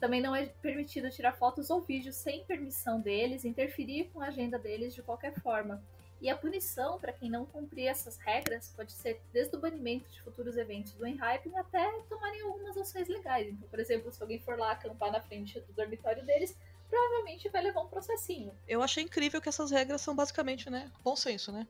também 0.00 0.20
não 0.20 0.34
é 0.34 0.46
permitido 0.46 1.10
tirar 1.10 1.32
fotos 1.32 1.70
ou 1.70 1.80
vídeos 1.80 2.16
sem 2.16 2.44
permissão 2.44 3.00
deles, 3.00 3.44
interferir 3.44 4.10
com 4.12 4.20
a 4.20 4.26
agenda 4.26 4.58
deles 4.58 4.94
de 4.94 5.02
qualquer 5.02 5.34
forma. 5.40 5.82
E 6.20 6.28
a 6.28 6.36
punição 6.36 6.98
para 6.98 7.12
quem 7.12 7.30
não 7.30 7.46
cumprir 7.46 7.86
essas 7.86 8.16
regras 8.18 8.72
pode 8.74 8.92
ser 8.92 9.20
desde 9.32 9.56
o 9.56 9.60
banimento 9.60 10.08
de 10.10 10.20
futuros 10.22 10.56
eventos 10.56 10.92
do 10.94 11.06
Enhyping 11.06 11.56
até 11.56 11.90
tomarem 12.08 12.40
algumas 12.42 12.76
ações 12.76 13.08
legais. 13.08 13.48
Então, 13.48 13.68
por 13.68 13.78
exemplo, 13.78 14.10
se 14.10 14.20
alguém 14.20 14.40
for 14.40 14.58
lá 14.58 14.72
acampar 14.72 15.12
na 15.12 15.20
frente 15.20 15.60
do 15.60 15.72
dormitório 15.72 16.24
deles, 16.26 16.56
provavelmente 16.88 17.48
vai 17.48 17.62
levar 17.62 17.82
um 17.82 17.88
processinho. 17.88 18.52
Eu 18.66 18.82
achei 18.82 19.04
incrível 19.04 19.40
que 19.40 19.48
essas 19.48 19.70
regras 19.70 20.00
são 20.00 20.16
basicamente, 20.16 20.68
né, 20.68 20.90
bom 21.04 21.14
senso, 21.14 21.52
né? 21.52 21.66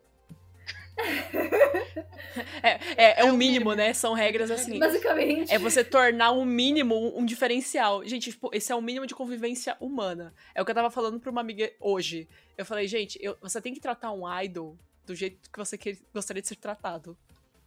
É, 2.63 2.71
é, 2.97 3.21
é, 3.21 3.25
o 3.25 3.37
mínimo, 3.37 3.75
né? 3.75 3.93
São 3.93 4.13
regras 4.13 4.51
assim. 4.51 4.79
Basicamente. 4.79 5.53
É 5.53 5.59
você 5.59 5.85
tornar 5.85 6.33
um 6.33 6.45
mínimo 6.45 7.17
um 7.17 7.25
diferencial. 7.25 8.05
Gente, 8.05 8.31
tipo, 8.31 8.51
esse 8.53 8.73
é 8.73 8.75
o 8.75 8.83
mínimo 8.83 9.07
de 9.07 9.15
convivência 9.15 9.77
humana. 9.81 10.35
É 10.55 10.63
o 10.63 10.65
que 10.65 10.71
eu 10.71 10.75
tava 10.75 10.91
falando 10.91 11.21
pra 11.21 11.31
uma 11.31 11.41
amiga 11.41 11.71
hoje. 11.81 12.29
Eu 12.57 12.65
falei, 12.65 12.87
gente, 12.87 13.19
eu, 13.23 13.37
você 13.41 13.61
tem 13.61 13.73
que 13.73 13.81
tratar 13.81 14.13
um 14.13 14.25
idol 14.41 14.77
do 15.07 15.15
jeito 15.15 15.51
que 15.51 15.59
você 15.59 15.79
quer, 15.79 15.97
gostaria 16.13 16.43
de 16.43 16.49
ser 16.49 16.57
tratado. 16.57 17.17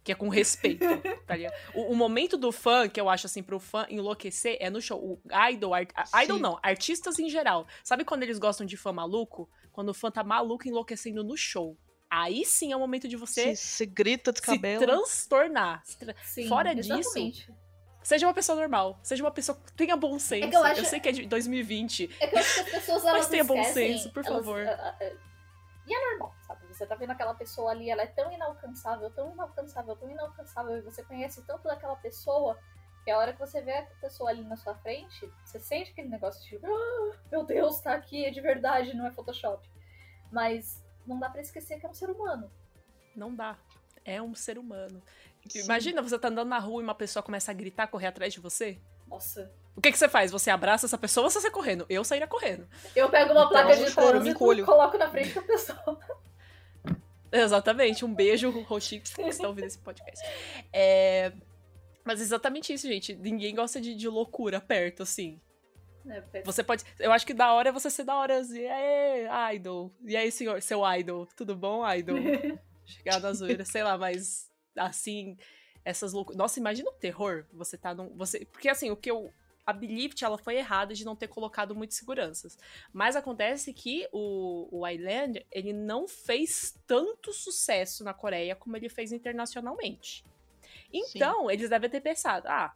Que 0.04 0.10
é 0.10 0.16
com 0.16 0.28
respeito, 0.28 0.84
tá 1.26 1.36
ligado? 1.36 1.54
O, 1.74 1.92
o, 1.92 1.96
momento 1.96 2.36
do 2.36 2.50
fã, 2.50 2.88
que 2.88 3.00
eu 3.00 3.08
acho 3.08 3.26
assim, 3.26 3.40
pro 3.40 3.60
fã 3.60 3.86
enlouquecer, 3.88 4.56
é 4.58 4.68
no 4.68 4.82
show. 4.82 4.98
O 5.00 5.20
idol, 5.48 5.72
art, 5.72 5.90
idol 6.24 6.40
não, 6.40 6.58
artistas 6.60 7.20
em 7.20 7.28
geral. 7.28 7.68
Sabe 7.84 8.04
quando 8.04 8.24
eles 8.24 8.36
gostam 8.36 8.66
de 8.66 8.76
fã 8.76 8.92
maluco? 8.92 9.48
Quando 9.70 9.90
o 9.90 9.94
fã 9.94 10.10
tá 10.10 10.24
maluco 10.24 10.66
enlouquecendo 10.66 11.22
no 11.22 11.36
show 11.36 11.78
aí 12.12 12.44
sim 12.44 12.72
é 12.72 12.76
o 12.76 12.78
momento 12.78 13.08
de 13.08 13.16
você 13.16 13.56
se, 13.56 13.66
se 13.66 13.86
grita, 13.86 14.32
descabela. 14.32 14.80
se 14.80 14.86
transtornar. 14.86 15.82
Sim, 16.22 16.46
Fora 16.46 16.78
exatamente. 16.78 17.46
disso, 17.46 17.54
seja 18.02 18.26
uma 18.26 18.34
pessoa 18.34 18.56
normal, 18.56 19.00
seja 19.02 19.24
uma 19.24 19.30
pessoa 19.30 19.56
que 19.58 19.72
tenha 19.72 19.96
bom 19.96 20.18
senso. 20.18 20.46
É 20.46 20.54
eu, 20.54 20.62
acho... 20.62 20.80
eu, 20.82 20.84
sei 20.84 21.00
que 21.00 21.08
é 21.08 21.12
de 21.12 21.26
2020. 21.26 22.10
É 22.20 22.26
que 22.26 22.36
eu 22.36 22.40
acho 22.40 22.54
que 22.54 22.60
as 22.60 22.68
pessoas 22.68 23.04
elas 23.04 23.20
Mas 23.20 23.28
tenha 23.28 23.42
esquecem, 23.42 23.64
bom 23.64 23.72
senso, 23.72 24.12
por 24.12 24.26
elas, 24.26 24.44
favor. 24.44 24.60
Uh, 24.60 25.14
uh, 25.14 25.18
e 25.86 25.94
é 25.94 26.10
normal, 26.10 26.34
sabe? 26.46 26.66
Você 26.66 26.86
tá 26.86 26.94
vendo 26.94 27.12
aquela 27.12 27.34
pessoa 27.34 27.70
ali, 27.70 27.88
ela 27.88 28.02
é 28.02 28.06
tão 28.06 28.30
inalcançável, 28.30 29.10
tão 29.10 29.32
inalcançável, 29.32 29.96
tão 29.96 30.10
inalcançável, 30.10 30.76
e 30.76 30.80
você 30.82 31.02
conhece 31.02 31.42
tanto 31.46 31.64
daquela 31.64 31.96
pessoa 31.96 32.58
que 33.04 33.10
a 33.10 33.18
hora 33.18 33.32
que 33.32 33.40
você 33.40 33.62
vê 33.62 33.78
a 33.78 33.82
pessoa 34.00 34.30
ali 34.30 34.44
na 34.44 34.56
sua 34.56 34.74
frente, 34.76 35.32
você 35.44 35.58
sente 35.58 35.90
aquele 35.90 36.08
negócio 36.08 36.40
de, 36.48 36.64
oh, 36.64 37.14
meu 37.30 37.42
Deus, 37.42 37.80
tá 37.80 37.94
aqui, 37.94 38.26
é 38.26 38.30
de 38.30 38.40
verdade, 38.40 38.94
não 38.94 39.06
é 39.06 39.10
Photoshop. 39.10 39.66
Mas 40.30 40.81
não 41.06 41.18
dá 41.18 41.28
para 41.28 41.40
esquecer 41.40 41.78
que 41.78 41.86
é 41.86 41.88
um 41.88 41.94
ser 41.94 42.10
humano. 42.10 42.50
Não 43.14 43.34
dá. 43.34 43.56
É 44.04 44.20
um 44.20 44.34
ser 44.34 44.58
humano. 44.58 45.02
Sim. 45.48 45.60
Imagina 45.60 46.02
você 46.02 46.18
tá 46.18 46.28
andando 46.28 46.48
na 46.48 46.58
rua 46.58 46.82
e 46.82 46.84
uma 46.84 46.94
pessoa 46.94 47.22
começa 47.22 47.50
a 47.50 47.54
gritar, 47.54 47.86
correr 47.88 48.06
atrás 48.08 48.32
de 48.32 48.40
você. 48.40 48.78
Nossa. 49.08 49.52
O 49.76 49.80
que, 49.80 49.90
que 49.90 49.98
você 49.98 50.08
faz? 50.08 50.30
Você 50.30 50.50
abraça 50.50 50.86
essa 50.86 50.98
pessoa 50.98 51.24
ou 51.24 51.30
você 51.30 51.40
sai 51.40 51.50
correndo? 51.50 51.86
Eu 51.88 52.04
sairia 52.04 52.26
correndo. 52.26 52.68
Eu 52.94 53.08
pego 53.10 53.32
uma 53.32 53.48
placa 53.48 53.76
de 53.76 53.92
trânsito 53.94 54.52
e 54.52 54.64
coloco 54.64 54.98
na 54.98 55.10
frente 55.10 55.34
da 55.34 55.42
pessoa. 55.42 55.98
Exatamente. 57.32 58.04
Um 58.04 58.14
beijo, 58.14 58.50
Roxix, 58.50 59.14
que 59.14 59.22
está 59.22 59.48
ouvindo 59.48 59.66
esse 59.66 59.78
podcast. 59.78 60.22
É... 60.72 61.32
Mas 62.04 62.20
exatamente 62.20 62.72
isso, 62.72 62.86
gente. 62.86 63.14
Ninguém 63.14 63.54
gosta 63.54 63.80
de, 63.80 63.94
de 63.94 64.08
loucura 64.08 64.60
perto, 64.60 65.04
assim. 65.04 65.40
É, 66.08 66.42
você 66.42 66.62
pode. 66.62 66.84
Eu 66.98 67.12
acho 67.12 67.26
que 67.26 67.34
da 67.34 67.52
hora 67.52 67.68
é 67.68 67.72
você 67.72 67.90
ser 67.90 68.04
da 68.04 68.16
hora. 68.16 68.40
E 68.40 68.66
aí, 68.66 69.56
idol. 69.56 69.92
E 70.04 70.16
aí, 70.16 70.30
senhor, 70.30 70.60
seu 70.62 70.82
idol? 70.94 71.26
Tudo 71.36 71.54
bom, 71.56 71.88
idol? 71.90 72.16
Chegar 72.84 73.20
na 73.20 73.32
zoeira, 73.32 73.64
sei 73.64 73.84
lá, 73.84 73.96
mas 73.96 74.50
assim, 74.76 75.36
essas 75.84 76.12
loucuras. 76.12 76.36
Nossa, 76.36 76.58
imagina 76.58 76.90
o 76.90 76.94
terror. 76.94 77.46
Você 77.52 77.76
tá 77.76 77.94
num. 77.94 78.14
Você... 78.16 78.44
Porque 78.46 78.68
assim, 78.68 78.90
o 78.90 78.96
que 78.96 79.10
eu. 79.10 79.32
A 79.64 79.72
Belift, 79.72 80.24
ela 80.24 80.36
foi 80.36 80.56
errada 80.56 80.92
de 80.92 81.04
não 81.04 81.14
ter 81.14 81.28
colocado 81.28 81.72
muitas 81.72 81.96
seguranças. 81.96 82.58
Mas 82.92 83.14
acontece 83.14 83.72
que 83.72 84.08
o, 84.10 84.68
o 84.72 84.88
Island, 84.88 85.46
ele 85.52 85.72
não 85.72 86.08
fez 86.08 86.76
tanto 86.84 87.32
sucesso 87.32 88.02
na 88.02 88.12
Coreia 88.12 88.56
como 88.56 88.76
ele 88.76 88.88
fez 88.88 89.12
internacionalmente. 89.12 90.24
Então, 90.92 91.46
Sim. 91.46 91.52
eles 91.52 91.70
devem 91.70 91.88
ter 91.88 92.00
pensado, 92.00 92.48
ah, 92.48 92.74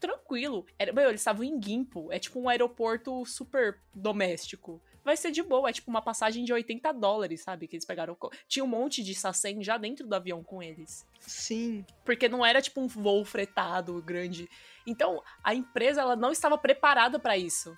tranquilo. 0.00 0.66
Era, 0.78 0.92
meu, 0.92 1.08
eles 1.08 1.20
estavam 1.20 1.44
em 1.44 1.62
Gimpo. 1.62 2.10
É 2.10 2.18
tipo 2.18 2.40
um 2.40 2.48
aeroporto 2.48 3.24
super 3.26 3.78
doméstico. 3.94 4.80
Vai 5.04 5.16
ser 5.16 5.30
de 5.30 5.42
boa, 5.42 5.70
é 5.70 5.72
tipo 5.72 5.90
uma 5.90 6.02
passagem 6.02 6.44
de 6.44 6.52
80 6.52 6.92
dólares, 6.92 7.42
sabe? 7.42 7.66
Que 7.66 7.76
eles 7.76 7.86
pegaram. 7.86 8.16
Tinha 8.46 8.64
um 8.64 8.68
monte 8.68 9.02
de 9.02 9.14
Sassen 9.14 9.62
já 9.62 9.78
dentro 9.78 10.06
do 10.06 10.14
avião 10.14 10.42
com 10.42 10.62
eles. 10.62 11.06
Sim. 11.20 11.84
Porque 12.04 12.28
não 12.28 12.44
era 12.44 12.60
tipo 12.60 12.80
um 12.80 12.86
voo 12.86 13.24
fretado 13.24 14.02
grande. 14.02 14.48
Então, 14.86 15.22
a 15.42 15.54
empresa 15.54 16.00
ela 16.00 16.16
não 16.16 16.32
estava 16.32 16.58
preparada 16.58 17.18
para 17.18 17.36
isso. 17.36 17.76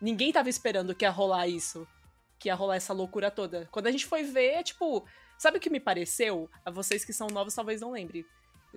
Ninguém 0.00 0.28
estava 0.28 0.48
esperando 0.48 0.94
que 0.94 1.04
ia 1.04 1.10
rolar 1.10 1.46
isso. 1.46 1.86
Que 2.38 2.48
ia 2.48 2.54
rolar 2.54 2.76
essa 2.76 2.92
loucura 2.92 3.30
toda. 3.30 3.68
Quando 3.70 3.86
a 3.86 3.90
gente 3.90 4.06
foi 4.06 4.22
ver, 4.24 4.54
é 4.54 4.62
tipo. 4.62 5.06
Sabe 5.38 5.58
o 5.58 5.60
que 5.60 5.70
me 5.70 5.78
pareceu? 5.80 6.50
A 6.64 6.70
vocês 6.70 7.04
que 7.04 7.12
são 7.12 7.28
novos 7.28 7.54
talvez 7.54 7.80
não 7.80 7.92
lembrem 7.92 8.24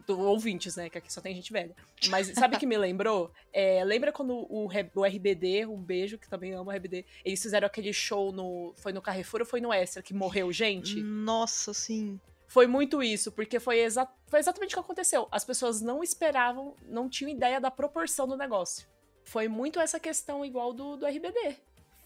do 0.06 0.20
ouvintes, 0.20 0.76
né? 0.76 0.90
Que 0.90 0.98
aqui 0.98 1.12
só 1.12 1.22
tem 1.22 1.36
gente 1.36 1.52
velha. 1.52 1.76
Mas 2.10 2.28
sabe 2.28 2.56
o 2.56 2.60
que 2.60 2.66
me 2.66 2.78
lembrou? 2.78 3.32
É, 3.52 3.84
lembra 3.84 4.12
quando 4.12 4.34
o, 4.34 4.68
o 4.96 5.06
RBD, 5.06 5.66
um 5.66 5.82
beijo, 5.82 6.18
que 6.18 6.30
também 6.30 6.54
amo 6.54 6.70
o 6.70 6.74
RBD, 6.74 7.06
eles 7.24 7.42
fizeram 7.42 7.66
aquele 7.66 7.94
show 7.94 8.32
no. 8.32 8.74
Foi 8.78 8.92
no 8.92 9.02
Carrefour 9.02 9.42
ou 9.42 9.46
foi 9.46 9.62
no 9.62 9.74
Extra 9.74 10.02
que 10.02 10.14
morreu 10.14 10.52
gente? 10.52 11.02
Nossa, 11.02 11.74
sim. 11.74 12.20
Foi 12.48 12.66
muito 12.66 13.04
isso, 13.04 13.32
porque 13.32 13.60
foi, 13.60 13.80
exa 13.80 14.08
foi 14.26 14.40
exatamente 14.40 14.72
o 14.72 14.78
que 14.78 14.80
aconteceu. 14.80 15.28
As 15.32 15.46
pessoas 15.46 15.82
não 15.82 16.04
esperavam, 16.04 16.76
não 16.88 17.08
tinham 17.08 17.30
ideia 17.30 17.62
da 17.62 17.70
proporção 17.70 18.28
do 18.28 18.36
negócio. 18.36 18.88
Foi 19.24 19.48
muito 19.48 19.80
essa 19.80 20.00
questão 20.00 20.44
igual 20.44 20.74
do, 20.74 20.98
do 20.98 21.06
RBD. 21.06 21.56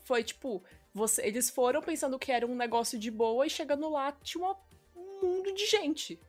Foi 0.04 0.22
tipo, 0.22 0.62
você, 0.94 1.26
eles 1.26 1.50
foram 1.50 1.82
pensando 1.82 2.20
que 2.20 2.30
era 2.30 2.46
um 2.46 2.56
negócio 2.56 3.00
de 3.00 3.10
boa 3.10 3.48
e 3.48 3.50
chegando 3.50 3.90
lá 3.90 4.12
tinha 4.22 4.44
uma, 4.44 4.58
um 4.96 5.26
mundo 5.26 5.54
de 5.54 5.66
gente. 5.66 6.20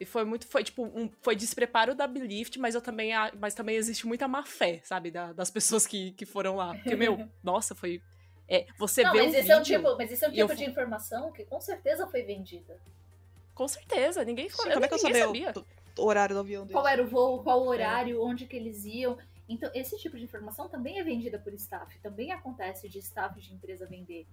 E 0.00 0.04
foi 0.04 0.24
muito, 0.24 0.46
foi 0.46 0.62
tipo, 0.62 0.84
um, 0.84 1.10
foi 1.20 1.34
despreparo 1.34 1.94
da 1.94 2.06
Belift, 2.06 2.58
mas 2.58 2.74
eu 2.74 2.80
também, 2.80 3.12
mas 3.38 3.54
também 3.54 3.76
existe 3.76 4.06
muita 4.06 4.28
má 4.28 4.44
fé, 4.44 4.80
sabe, 4.84 5.10
da, 5.10 5.32
das 5.32 5.50
pessoas 5.50 5.86
que, 5.86 6.12
que 6.12 6.24
foram 6.24 6.56
lá. 6.56 6.74
Porque, 6.74 6.94
meu, 6.94 7.28
nossa, 7.42 7.74
foi... 7.74 8.00
É, 8.48 8.66
você 8.78 9.02
não, 9.02 9.12
vê 9.12 9.24
mas, 9.24 9.34
esse 9.34 9.50
é 9.50 9.56
um 9.58 9.62
tipo, 9.62 9.96
mas 9.96 10.10
esse 10.10 10.24
é 10.24 10.28
um 10.28 10.32
tipo 10.32 10.52
eu... 10.52 10.56
de 10.56 10.64
informação 10.64 11.30
que 11.32 11.44
com 11.44 11.60
certeza 11.60 12.06
foi 12.06 12.22
vendida. 12.22 12.80
Com 13.54 13.66
certeza, 13.66 14.24
ninguém, 14.24 14.48
Sim, 14.48 14.70
como 14.70 14.84
é 14.84 14.88
que 14.88 14.94
eu 14.94 14.98
sabia, 14.98 15.26
sabia? 15.26 15.52
O, 15.96 16.02
o, 16.02 16.06
horário 16.06 16.34
do 16.34 16.40
avião 16.40 16.62
deles? 16.62 16.72
Qual 16.72 16.86
era 16.86 17.02
o 17.02 17.06
voo, 17.06 17.42
qual 17.42 17.60
o 17.60 17.66
é. 17.66 17.76
horário, 17.76 18.16
é. 18.16 18.24
onde 18.24 18.46
que 18.46 18.56
eles 18.56 18.84
iam. 18.84 19.18
Então, 19.48 19.70
esse 19.74 19.98
tipo 19.98 20.16
de 20.16 20.24
informação 20.24 20.68
também 20.68 20.98
é 20.98 21.02
vendida 21.02 21.38
por 21.38 21.52
staff. 21.54 21.98
Também 21.98 22.30
acontece 22.30 22.88
de 22.88 22.98
staff 23.00 23.38
de 23.40 23.52
empresa 23.52 23.84
vender. 23.84 24.26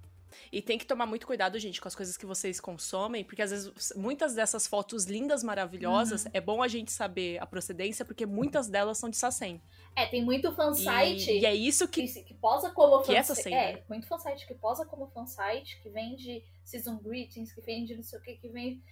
E 0.51 0.61
tem 0.61 0.77
que 0.77 0.85
tomar 0.85 1.05
muito 1.05 1.25
cuidado, 1.25 1.57
gente, 1.59 1.81
com 1.81 1.87
as 1.87 1.95
coisas 1.95 2.17
que 2.17 2.25
vocês 2.25 2.59
consomem, 2.59 3.23
porque 3.23 3.41
às 3.41 3.51
vezes 3.51 3.93
muitas 3.95 4.33
dessas 4.33 4.67
fotos 4.67 5.05
lindas, 5.05 5.43
maravilhosas, 5.43 6.25
uhum. 6.25 6.31
é 6.33 6.41
bom 6.41 6.61
a 6.61 6.67
gente 6.67 6.91
saber 6.91 7.41
a 7.41 7.45
procedência, 7.45 8.05
porque 8.05 8.25
muitas 8.25 8.67
delas 8.67 8.97
são 8.97 9.09
de 9.09 9.17
Sassen. 9.17 9.61
É, 9.95 10.05
tem 10.05 10.23
muito 10.23 10.53
fansite. 10.53 11.31
E, 11.31 11.41
e 11.41 11.45
é 11.45 11.55
isso 11.55 11.87
que. 11.87 12.07
Que, 12.07 12.23
que 12.23 12.33
posa 12.33 12.69
como 12.69 12.97
fansite. 12.99 13.17
É, 13.17 13.23
Sassen, 13.23 13.53
é 13.53 13.73
né? 13.73 13.83
muito 13.87 14.07
fansite 14.07 14.45
que 14.45 14.53
posa 14.55 14.85
como 14.85 15.07
fansite, 15.07 15.79
que 15.81 15.89
vende 15.89 16.43
season 16.63 16.97
greetings, 16.97 17.53
que 17.53 17.61
vende 17.61 17.95
não 17.95 18.03
sei 18.03 18.19
o 18.19 18.21
que, 18.21 18.35
que 18.35 18.49
vende. 18.49 18.83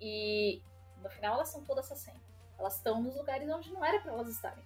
E 0.00 0.62
no 1.02 1.08
final 1.10 1.34
elas 1.34 1.48
são 1.48 1.64
todas 1.64 1.86
Sassen. 1.86 2.14
Elas 2.58 2.76
estão 2.76 3.00
nos 3.02 3.14
lugares 3.16 3.48
onde 3.48 3.72
não 3.72 3.84
era 3.84 4.00
para 4.00 4.12
elas 4.12 4.28
estarem. 4.28 4.64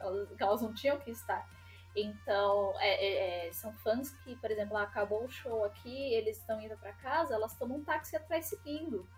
Elas, 0.00 0.28
elas 0.38 0.62
não 0.62 0.74
tinham 0.74 0.98
que 0.98 1.10
estar. 1.10 1.46
Então, 1.96 2.74
é, 2.80 2.88
é, 2.88 3.48
é, 3.48 3.52
são 3.52 3.72
fãs 3.74 4.10
que, 4.24 4.34
por 4.36 4.50
exemplo, 4.50 4.76
acabou 4.76 5.24
o 5.24 5.28
show 5.28 5.64
aqui, 5.64 6.12
eles 6.14 6.38
estão 6.38 6.60
indo 6.60 6.76
para 6.76 6.92
casa, 6.94 7.34
elas 7.34 7.56
tomam 7.56 7.78
um 7.78 7.84
táxi 7.84 8.16
atrás 8.16 8.46
seguindo. 8.46 9.08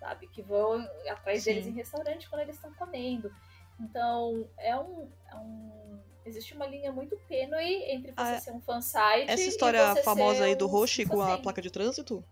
Sabe? 0.00 0.28
Que 0.28 0.42
vão 0.42 0.80
atrás 1.08 1.42
Sim. 1.42 1.50
deles 1.50 1.66
em 1.66 1.72
restaurante 1.72 2.28
quando 2.28 2.42
eles 2.42 2.56
estão 2.56 2.72
comendo. 2.74 3.32
Então, 3.80 4.48
é 4.58 4.76
um, 4.76 5.08
é 5.28 5.36
um, 5.36 6.00
Existe 6.24 6.54
uma 6.54 6.66
linha 6.66 6.92
muito 6.92 7.16
tênue 7.28 7.84
entre 7.90 8.12
você 8.12 8.20
ah, 8.20 8.38
ser 8.38 8.50
um 8.50 8.60
fansite 8.60 9.30
Essa 9.30 9.44
história 9.44 9.96
famosa 10.02 10.44
aí 10.44 10.54
do 10.54 10.66
um 10.66 10.68
Roshi 10.68 11.06
com 11.06 11.22
a 11.22 11.38
placa 11.38 11.62
de 11.62 11.70
trânsito 11.70 12.22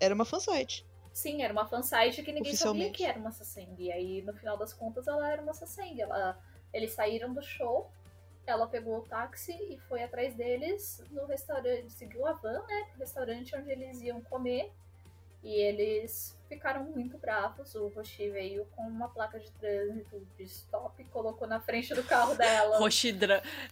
era 0.00 0.14
uma 0.14 0.24
fansite. 0.24 0.86
Sim, 1.12 1.42
era 1.42 1.52
uma 1.52 1.66
fansite 1.66 2.22
que 2.22 2.32
ninguém 2.32 2.54
sabia 2.54 2.90
que 2.90 3.04
era 3.04 3.18
uma 3.18 3.32
Saseng. 3.32 3.74
E 3.78 3.90
aí, 3.90 4.22
no 4.22 4.32
final 4.32 4.56
das 4.56 4.72
contas, 4.72 5.06
ela 5.08 5.28
era 5.28 5.42
uma 5.42 5.52
Saseng. 5.52 6.00
Ela, 6.00 6.38
eles 6.72 6.92
saíram 6.92 7.34
do 7.34 7.42
show, 7.42 7.90
ela 8.50 8.66
pegou 8.66 8.98
o 8.98 9.02
táxi 9.02 9.52
e 9.52 9.78
foi 9.88 10.02
atrás 10.02 10.34
deles 10.34 11.02
no 11.10 11.26
restaurante, 11.26 11.92
seguiu 11.92 12.26
a 12.26 12.32
van, 12.32 12.62
né, 12.66 12.86
pro 12.90 13.00
restaurante 13.00 13.54
onde 13.56 13.70
eles 13.70 14.00
iam 14.00 14.20
comer. 14.22 14.72
E 15.42 15.52
eles 15.52 16.36
ficaram 16.48 16.84
muito 16.84 17.16
bravos. 17.16 17.74
O 17.76 17.88
Roshi 17.88 18.28
veio 18.28 18.66
com 18.74 18.82
uma 18.82 19.08
placa 19.08 19.38
de 19.38 19.50
trânsito 19.52 20.26
de 20.36 20.42
stop 20.44 21.00
e 21.00 21.04
colocou 21.06 21.46
na 21.46 21.60
frente 21.60 21.94
do 21.94 22.02
carro 22.02 22.34
dela. 22.34 22.78
Roshi 22.80 23.14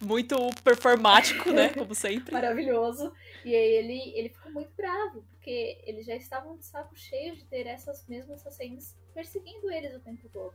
muito 0.01 0.37
performático, 0.63 1.51
né? 1.51 1.71
Como 1.71 1.93
sempre. 1.95 2.31
Maravilhoso. 2.33 3.13
E 3.45 3.55
aí 3.55 3.73
ele, 3.73 4.13
ele 4.15 4.29
ficou 4.29 4.53
muito 4.53 4.71
bravo, 4.77 5.25
porque 5.33 5.81
eles 5.85 6.07
já 6.07 6.15
estavam 6.15 6.57
de 6.57 6.65
saco 6.65 6.97
cheio 6.97 7.35
de 7.35 7.45
ter 7.45 7.67
essas 7.67 8.07
mesmas 8.07 8.47
assassins 8.47 8.95
perseguindo 9.13 9.71
eles 9.71 9.95
o 9.95 10.01
tempo 10.01 10.29
todo. 10.29 10.55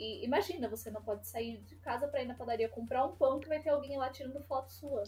E 0.00 0.24
imagina, 0.24 0.66
você 0.66 0.90
não 0.90 1.02
pode 1.02 1.26
sair 1.26 1.58
de 1.58 1.76
casa 1.76 2.08
para 2.08 2.22
ir 2.22 2.24
na 2.24 2.34
padaria 2.34 2.70
comprar 2.70 3.04
um 3.04 3.14
pão 3.14 3.38
que 3.38 3.46
vai 3.46 3.60
ter 3.60 3.68
alguém 3.68 3.98
lá 3.98 4.08
tirando 4.08 4.42
foto 4.44 4.72
sua. 4.72 5.04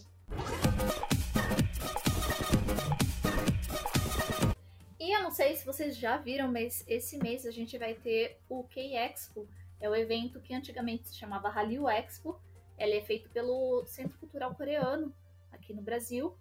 E 4.99 5.11
eu 5.17 5.23
não 5.23 5.31
sei 5.31 5.55
se 5.55 5.65
vocês 5.65 5.97
já 5.97 6.17
viram, 6.17 6.51
mas 6.51 6.85
esse 6.87 7.17
mês 7.17 7.43
a 7.43 7.49
gente 7.49 7.75
vai 7.75 7.95
ter 7.95 8.39
o 8.47 8.65
K-Expo. 8.65 9.47
É 9.81 9.89
o 9.89 9.95
evento 9.95 10.39
que 10.39 10.53
antigamente 10.53 11.07
se 11.09 11.15
chamava 11.15 11.49
Hallyu 11.49 11.89
Expo. 11.89 12.39
Ele 12.77 12.95
é 12.95 13.01
feito 13.01 13.31
pelo 13.31 13.83
Centro 13.87 14.15
Cultural 14.19 14.53
Coreano, 14.53 15.11
aqui 15.51 15.73
no 15.73 15.81
Brasil. 15.81 16.37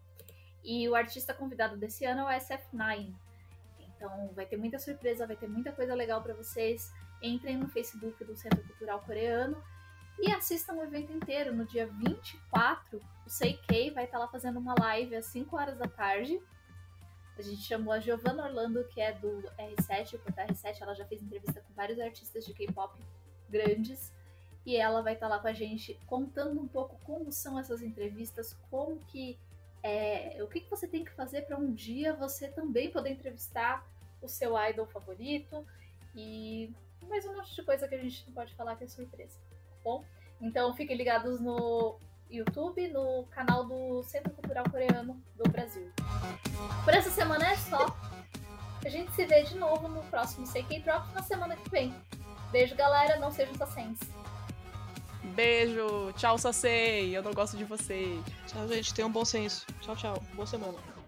E 0.62 0.86
o 0.90 0.94
artista 0.94 1.32
convidado 1.32 1.78
desse 1.78 2.04
ano 2.04 2.28
é 2.28 2.36
o 2.36 2.38
SF9. 2.38 3.14
Então 3.96 4.28
vai 4.34 4.44
ter 4.44 4.58
muita 4.58 4.78
surpresa, 4.78 5.26
vai 5.26 5.36
ter 5.36 5.48
muita 5.48 5.72
coisa 5.72 5.94
legal 5.94 6.22
para 6.22 6.34
vocês 6.34 6.92
entrem 7.22 7.56
no 7.56 7.68
Facebook 7.68 8.24
do 8.24 8.36
Centro 8.36 8.62
Cultural 8.64 9.00
Coreano 9.00 9.62
e 10.18 10.30
assistam 10.30 10.74
o 10.74 10.82
evento 10.82 11.12
inteiro. 11.12 11.54
No 11.54 11.64
dia 11.64 11.86
24, 11.86 13.00
o 13.26 13.30
Seikei 13.30 13.90
vai 13.90 14.04
estar 14.04 14.18
lá 14.18 14.28
fazendo 14.28 14.58
uma 14.58 14.74
live 14.78 15.16
às 15.16 15.26
5 15.26 15.56
horas 15.56 15.78
da 15.78 15.88
tarde. 15.88 16.40
A 17.38 17.42
gente 17.42 17.62
chamou 17.62 17.92
a 17.92 18.00
Giovanna 18.00 18.44
Orlando, 18.44 18.84
que 18.84 19.00
é 19.00 19.12
do 19.12 19.42
R7, 19.58 20.14
o 20.14 20.18
R7, 20.18 20.82
ela 20.82 20.94
já 20.94 21.04
fez 21.06 21.22
entrevista 21.22 21.60
com 21.60 21.72
vários 21.74 21.98
artistas 21.98 22.44
de 22.44 22.52
K-pop 22.52 23.00
grandes. 23.48 24.12
E 24.64 24.76
ela 24.76 25.02
vai 25.02 25.14
estar 25.14 25.28
lá 25.28 25.38
com 25.38 25.48
a 25.48 25.52
gente 25.52 25.98
contando 26.06 26.60
um 26.60 26.68
pouco 26.68 26.96
como 27.04 27.32
são 27.32 27.58
essas 27.58 27.82
entrevistas, 27.82 28.56
como 28.70 29.00
que 29.06 29.38
é, 29.82 30.38
o 30.40 30.46
que, 30.46 30.60
que 30.60 30.70
você 30.70 30.86
tem 30.86 31.04
que 31.04 31.10
fazer 31.10 31.42
para 31.42 31.58
um 31.58 31.72
dia 31.72 32.14
você 32.14 32.46
também 32.46 32.90
poder 32.90 33.10
entrevistar 33.10 33.84
o 34.20 34.28
seu 34.28 34.54
idol 34.68 34.86
favorito 34.86 35.66
e 36.14 36.72
mais 37.08 37.26
um 37.26 37.34
monte 37.34 37.54
de 37.54 37.62
coisa 37.62 37.88
que 37.88 37.94
a 37.94 37.98
gente 37.98 38.24
não 38.26 38.34
pode 38.34 38.54
falar 38.54 38.76
que 38.76 38.84
é 38.84 38.86
surpresa, 38.86 39.38
tá 39.48 39.76
bom? 39.84 40.04
Então 40.40 40.74
fiquem 40.74 40.96
ligados 40.96 41.40
no 41.40 41.98
YouTube, 42.30 42.88
no 42.88 43.24
canal 43.30 43.64
do 43.64 44.02
Centro 44.02 44.32
Cultural 44.32 44.64
Coreano 44.70 45.22
do 45.36 45.50
Brasil. 45.50 45.90
Por 46.84 46.94
essa 46.94 47.10
semana 47.10 47.46
é 47.46 47.56
só. 47.56 47.86
A 48.84 48.88
gente 48.88 49.12
se 49.12 49.24
vê 49.26 49.42
de 49.42 49.56
novo 49.56 49.86
no 49.86 50.02
próximo 50.04 50.46
CK 50.46 50.80
Drop 50.80 51.12
na 51.14 51.22
semana 51.22 51.56
que 51.56 51.70
vem. 51.70 51.94
Beijo, 52.50 52.74
galera. 52.74 53.18
Não 53.18 53.30
sejam 53.30 53.54
sassens. 53.54 53.98
Beijo. 55.34 56.12
Tchau, 56.16 56.36
Sassei. 56.36 57.16
Eu 57.16 57.22
não 57.22 57.32
gosto 57.32 57.56
de 57.56 57.64
você. 57.64 58.18
Tchau, 58.46 58.66
gente. 58.66 58.92
Tenham 58.92 59.08
um 59.08 59.12
bom 59.12 59.24
senso. 59.24 59.64
Tchau, 59.80 59.96
tchau. 59.96 60.22
Boa 60.34 60.46
semana. 60.46 61.01